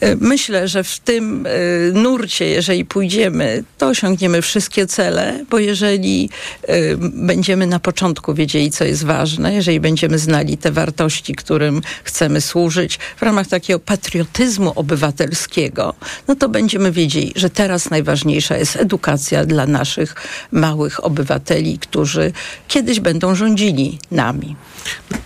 [0.04, 6.30] y, myślę, że w tym y, nurcie, jeżeli pójdziemy, to osiągniemy wszystkie cele, bo jeżeli
[6.70, 12.42] y, będziemy na początku wiedzieli, co jest ważne, jeżeli będziemy znali te wartości, którym chcemy
[12.42, 15.94] służyć w ramach takiego patriotyzmu obywatelskiego,
[16.28, 20.16] no to będziemy wiedzieli, że teraz najważniejsza jest edukacja dla naszych
[20.52, 22.32] małych obywateli, którzy
[22.68, 24.56] kiedyś będą rządzili nami.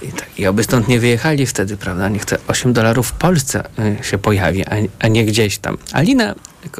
[0.02, 2.10] I, tak, I oby stąd nie wyjechali wtedy, prawda?
[2.10, 3.64] Niech te 8 dolarów w Polsce
[4.02, 5.78] y, się pojawi, a, a nie gdzieś tam.
[5.94, 6.36] Alina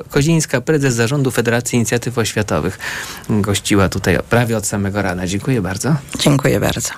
[0.10, 2.80] Kozińska, prezes zarządu Federacji Inicjatyw Oświatowych,
[3.30, 5.28] gościła tutaj prawie od samego rana.
[5.28, 5.96] Dziękuję bardzo.
[6.20, 6.90] Dziękuję bardzo.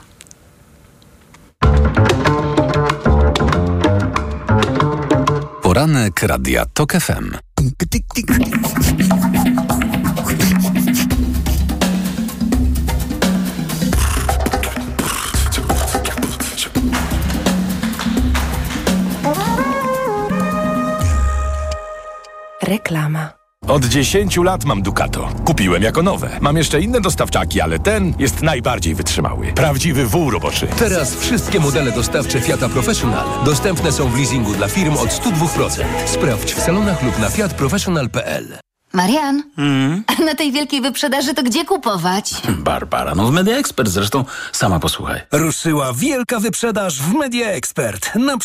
[5.62, 7.32] Poranek Radia TOK FM.
[22.70, 23.30] Reklama.
[23.67, 25.30] Od 10 lat mam Ducato.
[25.45, 26.30] Kupiłem jako nowe.
[26.41, 29.53] Mam jeszcze inne dostawczaki, ale ten jest najbardziej wytrzymały.
[29.53, 30.67] Prawdziwy wół roboczy.
[30.78, 35.84] Teraz wszystkie modele dostawcze Fiata Professional dostępne są w leasingu dla firm od 102%.
[36.05, 38.57] Sprawdź w salonach lub na fiatprofessional.pl.
[38.93, 40.03] Marian, Mm.
[40.07, 42.34] a na tej wielkiej wyprzedaży to gdzie kupować?
[42.49, 45.22] Barbara, no w Media Expert zresztą sama posłuchaj.
[45.32, 48.15] Ruszyła wielka wyprzedaż w Media Expert.
[48.15, 48.39] Na przykład